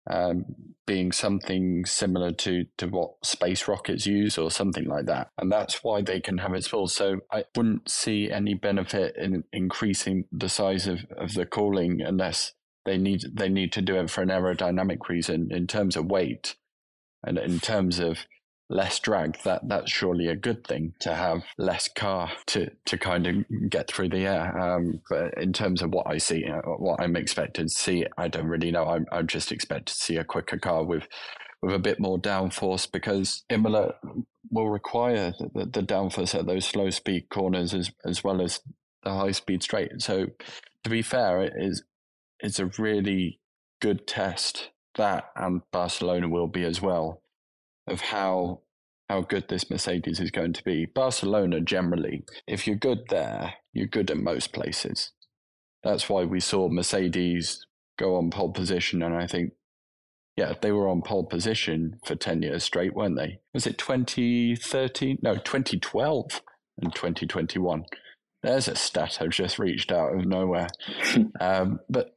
um, 0.10 0.46
being 0.88 1.12
something 1.12 1.86
similar 1.86 2.32
to, 2.32 2.66
to 2.78 2.88
what 2.88 3.12
space 3.24 3.68
rockets 3.68 4.06
use 4.06 4.38
or 4.38 4.50
something 4.50 4.86
like 4.86 5.06
that. 5.06 5.30
And 5.38 5.52
that's 5.52 5.84
why 5.84 6.02
they 6.02 6.20
can 6.20 6.40
have 6.40 6.54
it 6.54 6.66
full. 6.66 6.88
So 6.88 7.20
I 7.32 7.46
wouldn't 7.56 7.90
see 7.90 8.32
any 8.32 8.54
benefit 8.54 9.16
in 9.16 9.44
increasing 9.54 10.26
the 10.32 10.50
size 10.50 10.88
of, 10.88 11.06
of 11.18 11.34
the 11.34 11.46
cooling 11.46 12.02
unless 12.02 12.54
they 12.86 12.98
need 12.98 13.24
they 13.34 13.50
need 13.50 13.72
to 13.74 13.82
do 13.82 13.96
it 13.96 14.10
for 14.10 14.22
an 14.22 14.30
aerodynamic 14.30 15.08
reason 15.10 15.50
in 15.52 15.68
terms 15.68 15.96
of 15.96 16.06
weight 16.06 16.56
and 17.24 17.38
in 17.38 17.60
terms 17.60 18.00
of 18.00 18.26
less 18.70 19.00
drag, 19.00 19.38
that 19.44 19.68
that's 19.68 19.92
surely 19.92 20.28
a 20.28 20.36
good 20.36 20.66
thing 20.66 20.94
to 21.02 21.14
have 21.14 21.44
less 21.58 21.88
car 21.88 22.32
to 22.48 22.72
to 22.86 22.98
kind 22.98 23.28
of 23.28 23.70
get 23.70 23.90
through 23.90 24.10
the 24.10 24.26
air. 24.26 24.58
Um, 24.58 25.02
but 25.10 25.38
in 25.38 25.54
terms 25.54 25.82
of 25.82 25.92
what 25.92 26.08
I 26.08 26.18
see, 26.18 26.46
uh, 26.46 26.62
what 26.62 27.02
I'm 27.02 27.16
expected 27.16 27.68
to 27.68 27.74
see, 27.74 28.06
I 28.18 28.28
don't 28.28 28.48
really 28.48 28.72
know. 28.72 28.86
I'm 28.86 29.06
I'm 29.12 29.28
just 29.28 29.52
expected 29.52 29.88
to 29.88 29.94
see 29.94 30.18
a 30.18 30.24
quicker 30.24 30.58
car 30.58 30.84
with 30.84 31.08
with 31.62 31.76
a 31.76 31.80
bit 31.80 32.00
more 32.00 32.20
downforce 32.20 32.92
because 32.92 33.44
Imola 33.50 33.94
will 34.50 34.70
require 34.70 35.34
the, 35.54 35.66
the 35.66 35.84
downforce 35.84 36.34
at 36.34 36.48
those 36.48 36.66
slow 36.66 36.90
speed 36.90 37.28
corners 37.30 37.74
as 37.74 37.92
as 38.06 38.24
well 38.24 38.42
as 38.42 38.62
the 39.04 39.12
high 39.12 39.32
speed 39.32 39.62
straight. 39.62 40.02
So 40.02 40.28
to 40.84 40.90
be 40.90 41.02
fair, 41.02 41.42
it 41.42 41.54
is 41.58 41.84
it's 42.42 42.60
a 42.60 42.72
really 42.78 43.40
good 43.82 44.08
test 44.08 44.70
that 44.96 45.32
and 45.36 45.62
Barcelona 45.72 46.28
will 46.30 46.48
be 46.48 46.64
as 46.64 46.82
well 46.82 47.22
of 47.88 48.02
how 48.02 48.62
how 49.10 49.22
good 49.22 49.50
this 49.50 49.70
Mercedes 49.70 50.22
is 50.22 50.32
going 50.32 50.54
to 50.54 50.64
be. 50.64 50.86
Barcelona 50.86 51.60
generally, 51.60 52.24
if 52.48 52.66
you're 52.66 52.78
good 52.78 53.10
there, 53.10 53.56
you're 53.74 53.86
good 53.86 54.10
at 54.10 54.16
most 54.16 54.54
places. 54.54 55.12
That's 55.84 56.08
why 56.08 56.24
we 56.24 56.40
saw 56.40 56.70
Mercedes 56.70 57.66
go 58.00 58.16
on 58.16 58.30
pole 58.30 58.54
position, 58.54 59.04
and 59.04 59.14
I 59.14 59.28
think, 59.28 59.52
yeah, 60.38 60.54
they 60.62 60.72
were 60.72 60.88
on 60.88 61.02
pole 61.02 61.26
position 61.26 62.00
for 62.06 62.16
ten 62.16 62.42
years 62.42 62.64
straight, 62.64 62.96
weren't 62.96 63.18
they? 63.18 63.40
Was 63.54 63.68
it 63.68 63.78
2013? 63.78 65.18
No, 65.22 65.36
2012 65.36 66.42
and 66.82 66.96
2021. 66.96 67.84
There's 68.44 68.68
a 68.68 68.76
stat 68.76 69.20
I've 69.22 69.30
just 69.30 69.60
reached 69.60 69.92
out 69.92 70.16
of 70.16 70.26
nowhere, 70.26 70.68
um, 71.40 71.80
but 71.90 72.16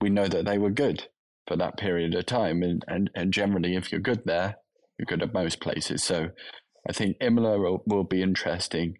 we 0.00 0.10
know 0.10 0.26
that 0.26 0.44
they 0.44 0.58
were 0.58 0.70
good 0.70 1.06
for 1.46 1.56
that 1.56 1.76
period 1.76 2.14
of 2.14 2.26
time, 2.26 2.62
and, 2.62 2.84
and 2.88 3.10
and 3.14 3.32
generally, 3.32 3.76
if 3.76 3.92
you're 3.92 4.00
good 4.00 4.22
there, 4.24 4.56
you're 4.98 5.06
good 5.06 5.22
at 5.22 5.32
most 5.32 5.60
places. 5.60 6.02
So 6.02 6.30
I 6.88 6.92
think 6.92 7.16
Imola 7.20 7.58
will, 7.58 7.82
will 7.86 8.04
be 8.04 8.22
interesting. 8.22 8.98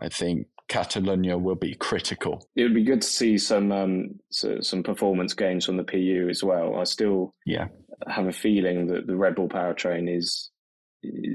I 0.00 0.08
think 0.08 0.46
Catalonia 0.68 1.38
will 1.38 1.54
be 1.54 1.74
critical. 1.74 2.48
It 2.56 2.64
would 2.64 2.74
be 2.74 2.84
good 2.84 3.02
to 3.02 3.08
see 3.08 3.38
some 3.38 3.72
um, 3.72 4.20
so, 4.30 4.60
some 4.60 4.82
performance 4.82 5.34
gains 5.34 5.64
from 5.64 5.76
the 5.76 5.84
PU 5.84 6.28
as 6.28 6.42
well. 6.42 6.76
I 6.76 6.84
still 6.84 7.34
yeah 7.44 7.68
have 8.08 8.26
a 8.26 8.32
feeling 8.32 8.86
that 8.88 9.06
the 9.06 9.16
Red 9.16 9.36
Bull 9.36 9.48
powertrain 9.48 10.14
is 10.14 10.50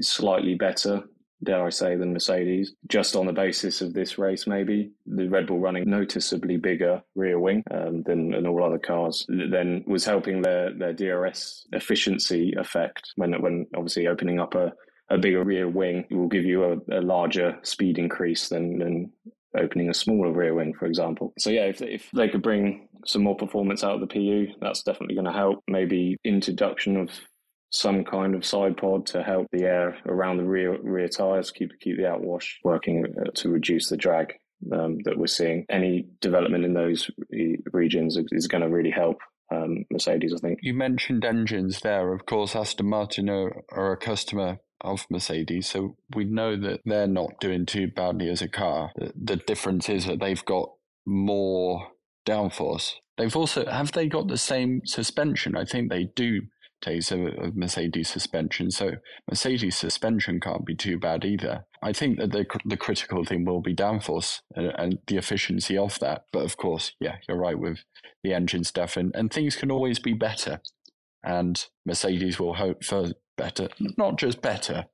slightly 0.00 0.54
better 0.54 1.02
dare 1.42 1.66
I 1.66 1.70
say, 1.70 1.96
than 1.96 2.12
Mercedes, 2.12 2.74
just 2.88 3.16
on 3.16 3.26
the 3.26 3.32
basis 3.32 3.80
of 3.80 3.92
this 3.92 4.18
race, 4.18 4.46
maybe. 4.46 4.92
The 5.06 5.28
Red 5.28 5.46
Bull 5.46 5.58
running 5.58 5.88
noticeably 5.88 6.56
bigger 6.56 7.02
rear 7.14 7.38
wing 7.38 7.64
um, 7.70 8.02
than, 8.02 8.30
than 8.30 8.46
all 8.46 8.64
other 8.64 8.78
cars, 8.78 9.26
then 9.28 9.84
was 9.86 10.04
helping 10.04 10.42
their, 10.42 10.72
their 10.72 10.92
DRS 10.92 11.66
efficiency 11.72 12.54
effect 12.56 13.12
when, 13.16 13.40
when 13.42 13.66
obviously 13.74 14.06
opening 14.06 14.40
up 14.40 14.54
a, 14.54 14.72
a 15.10 15.18
bigger 15.18 15.44
rear 15.44 15.68
wing 15.68 16.04
will 16.10 16.28
give 16.28 16.44
you 16.44 16.64
a, 16.64 16.98
a 16.98 17.00
larger 17.00 17.58
speed 17.62 17.98
increase 17.98 18.48
than, 18.48 18.78
than 18.78 19.12
opening 19.58 19.90
a 19.90 19.94
smaller 19.94 20.32
rear 20.32 20.54
wing, 20.54 20.74
for 20.74 20.86
example. 20.86 21.32
So 21.38 21.50
yeah, 21.50 21.64
if, 21.64 21.82
if 21.82 22.08
they 22.14 22.28
could 22.28 22.42
bring 22.42 22.88
some 23.04 23.22
more 23.22 23.36
performance 23.36 23.84
out 23.84 23.94
of 23.94 24.00
the 24.00 24.06
PU, 24.06 24.54
that's 24.60 24.82
definitely 24.82 25.14
going 25.14 25.26
to 25.26 25.32
help. 25.32 25.62
Maybe 25.68 26.16
introduction 26.24 26.96
of 26.96 27.10
some 27.72 28.04
kind 28.04 28.34
of 28.34 28.44
side 28.44 28.76
pod 28.76 29.06
to 29.06 29.22
help 29.22 29.48
the 29.50 29.64
air 29.64 29.96
around 30.06 30.36
the 30.36 30.44
rear 30.44 30.78
rear 30.82 31.08
tires 31.08 31.50
keep 31.50 31.72
keep 31.80 31.96
the 31.96 32.02
outwash 32.02 32.46
working 32.62 33.04
uh, 33.18 33.30
to 33.34 33.48
reduce 33.48 33.88
the 33.88 33.96
drag 33.96 34.34
um, 34.72 34.98
that 35.04 35.18
we're 35.18 35.26
seeing. 35.26 35.64
Any 35.68 36.06
development 36.20 36.64
in 36.64 36.74
those 36.74 37.10
regions 37.72 38.18
is 38.30 38.46
going 38.46 38.62
to 38.62 38.68
really 38.68 38.90
help 38.90 39.18
um, 39.50 39.84
Mercedes, 39.90 40.34
I 40.34 40.38
think. 40.38 40.60
You 40.62 40.74
mentioned 40.74 41.24
engines 41.24 41.80
there. 41.80 42.12
Of 42.12 42.26
course, 42.26 42.54
Aston 42.54 42.88
Martin 42.88 43.28
are, 43.28 43.62
are, 43.70 43.92
a 43.92 43.96
customer 43.96 44.58
of 44.80 45.06
Mercedes, 45.10 45.68
so 45.68 45.96
we 46.14 46.24
know 46.24 46.56
that 46.56 46.80
they're 46.84 47.06
not 47.06 47.40
doing 47.40 47.66
too 47.66 47.88
badly 47.88 48.28
as 48.28 48.42
a 48.42 48.48
car. 48.48 48.92
The, 48.96 49.12
the 49.16 49.36
difference 49.36 49.88
is 49.88 50.06
that 50.06 50.20
they've 50.20 50.44
got 50.44 50.70
more 51.06 51.88
downforce. 52.26 52.94
They've 53.18 53.36
also 53.36 53.66
have 53.66 53.92
they 53.92 54.08
got 54.08 54.28
the 54.28 54.38
same 54.38 54.82
suspension? 54.84 55.56
I 55.56 55.64
think 55.64 55.90
they 55.90 56.04
do 56.04 56.42
days 56.82 57.10
of, 57.10 57.20
of 57.38 57.56
Mercedes 57.56 58.10
suspension. 58.10 58.70
So 58.70 58.92
Mercedes 59.28 59.76
suspension 59.76 60.40
can't 60.40 60.66
be 60.66 60.74
too 60.74 60.98
bad 60.98 61.24
either. 61.24 61.64
I 61.82 61.92
think 61.92 62.18
that 62.18 62.32
the 62.32 62.46
the 62.64 62.76
critical 62.76 63.24
thing 63.24 63.44
will 63.44 63.60
be 63.60 63.74
downforce 63.74 64.40
and, 64.54 64.66
and, 64.78 64.98
the 65.06 65.16
efficiency 65.16 65.76
of 65.78 65.98
that. 66.00 66.26
But 66.32 66.44
of 66.44 66.56
course, 66.56 66.92
yeah, 67.00 67.16
you're 67.26 67.38
right 67.38 67.58
with 67.58 67.84
the 68.22 68.34
engine 68.34 68.64
stuff, 68.64 68.96
and, 68.96 69.14
and 69.14 69.32
things 69.32 69.56
can 69.56 69.70
always 69.70 69.98
be 69.98 70.12
better. 70.12 70.60
And 71.24 71.64
Mercedes 71.86 72.38
will 72.38 72.54
hope 72.54 72.84
for 72.84 73.12
better, 73.36 73.68
not 73.96 74.18
just 74.18 74.42
better, 74.42 74.86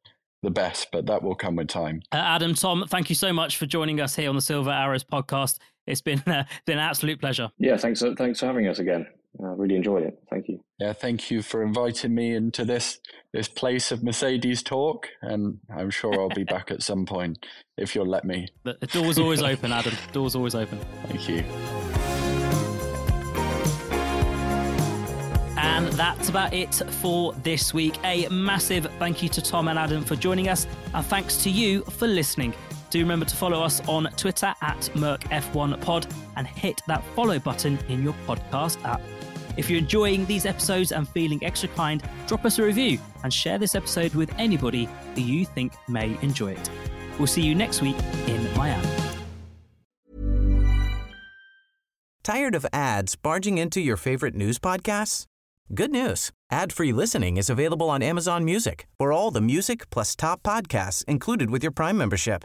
the 0.43 0.51
best, 0.51 0.89
but 0.93 1.07
that 1.07 1.23
will 1.23 1.35
come 1.35 1.57
with 1.57 1.69
time. 1.69 2.03
Uh, 2.13 2.17
Adam, 2.17 2.55
Tom, 2.55 2.85
thank 2.89 3.09
you 3.09 3.15
so 3.15 3.33
much 3.33 3.57
for 3.57 3.67
joining 3.67 4.01
us 4.01 4.15
here 4.15 4.29
on 4.29 4.37
the 4.37 4.43
Silver 4.43 4.71
Arrows 4.71 5.05
podcast. 5.05 5.59
It's 5.89 6.01
been 6.03 6.21
uh, 6.27 6.45
been 6.67 6.79
an 6.79 6.85
absolute 6.85 7.21
pleasure. 7.21 7.51
Yeah, 7.59 7.77
thanks. 7.77 8.03
Thanks 8.17 8.41
for 8.41 8.47
having 8.47 8.69
us 8.69 8.79
again. 8.79 9.07
I 9.41 9.53
really 9.53 9.77
enjoyed 9.77 10.03
it. 10.03 10.19
Thank 10.31 10.49
you. 10.49 10.61
Yeah, 10.79 10.93
thank 10.93 11.31
you 11.31 11.43
for 11.43 11.63
inviting 11.63 12.15
me 12.15 12.35
into 12.35 12.65
this 12.65 12.99
this 13.33 13.49
place 13.49 13.93
of 13.93 14.03
Mercedes 14.03 14.63
talk, 14.63 15.09
and 15.23 15.59
I'm 15.75 15.91
sure 15.91 16.13
I'll 16.21 16.29
be 16.29 16.45
back 16.45 16.71
at 16.71 16.83
some 16.83 17.07
point 17.07 17.47
if 17.77 17.95
you'll 17.95 18.07
let 18.07 18.25
me. 18.25 18.49
The 18.65 18.75
door's 18.93 19.19
always 19.19 19.43
open, 19.43 19.73
Adam. 19.73 19.95
The 20.07 20.13
door's 20.13 20.35
always 20.35 20.55
open. 20.55 20.79
Thank 21.07 21.29
you. 21.29 21.45
And 25.61 25.87
that's 25.93 26.29
about 26.29 26.53
it 26.53 26.75
for 26.75 27.33
this 27.45 27.73
week. 27.73 27.97
A 28.05 28.29
massive 28.29 28.91
thank 28.99 29.23
you 29.23 29.29
to 29.29 29.43
Tom 29.43 29.69
and 29.69 29.79
Adam 29.79 30.05
for 30.05 30.17
joining 30.17 30.49
us, 30.49 30.67
and 30.95 31.05
thanks 31.07 31.37
to 31.45 31.51
you 31.51 31.83
for 31.83 32.09
listening. 32.09 32.55
Do 32.91 33.01
remember 33.01 33.27
to 33.27 33.37
follow 33.37 33.63
us 33.63 33.87
on 33.89 34.05
Twitter 34.17 34.55
at 34.63 34.81
MercF1Pod 34.95 36.11
and 36.37 36.47
hit 36.47 36.81
that 36.87 37.05
follow 37.15 37.39
button 37.39 37.79
in 37.89 38.03
your 38.03 38.15
podcast 38.27 38.83
app. 38.85 39.01
If 39.57 39.69
you're 39.69 39.81
enjoying 39.81 40.25
these 40.27 40.47
episodes 40.47 40.93
and 40.93 41.09
feeling 41.09 41.45
extra 41.45 41.69
kind, 41.71 42.03
drop 42.27 42.45
us 42.45 42.59
a 42.59 42.63
review 42.63 42.99
and 43.25 43.35
share 43.35 43.59
this 43.59 43.75
episode 43.75 44.15
with 44.15 44.33
anybody 44.39 44.89
that 45.15 45.21
you 45.21 45.45
think 45.45 45.73
may 45.89 46.17
enjoy 46.23 46.53
it. 46.53 46.71
We'll 47.19 47.27
see 47.27 47.43
you 47.43 47.55
next 47.55 47.83
week 47.83 47.97
in 48.27 48.57
Miami. 48.57 48.89
Tired 52.23 52.55
of 52.55 52.67
ads 52.73 53.17
barging 53.17 53.59
into 53.59 53.81
your 53.81 53.97
favorite 53.97 54.35
news 54.35 54.59
podcasts? 54.59 55.25
Good 55.75 55.91
news. 55.91 56.31
Ad-free 56.51 56.93
listening 56.93 57.37
is 57.37 57.51
available 57.51 57.91
on 57.91 58.03
Amazon 58.03 58.45
Music 58.45 58.87
for 58.97 59.13
all 59.13 59.31
the 59.31 59.41
music 59.41 59.91
plus 59.91 60.15
top 60.15 60.43
podcasts 60.43 61.05
included 61.07 61.51
with 61.51 61.63
your 61.63 61.73
Prime 61.73 61.97
membership. 61.97 62.45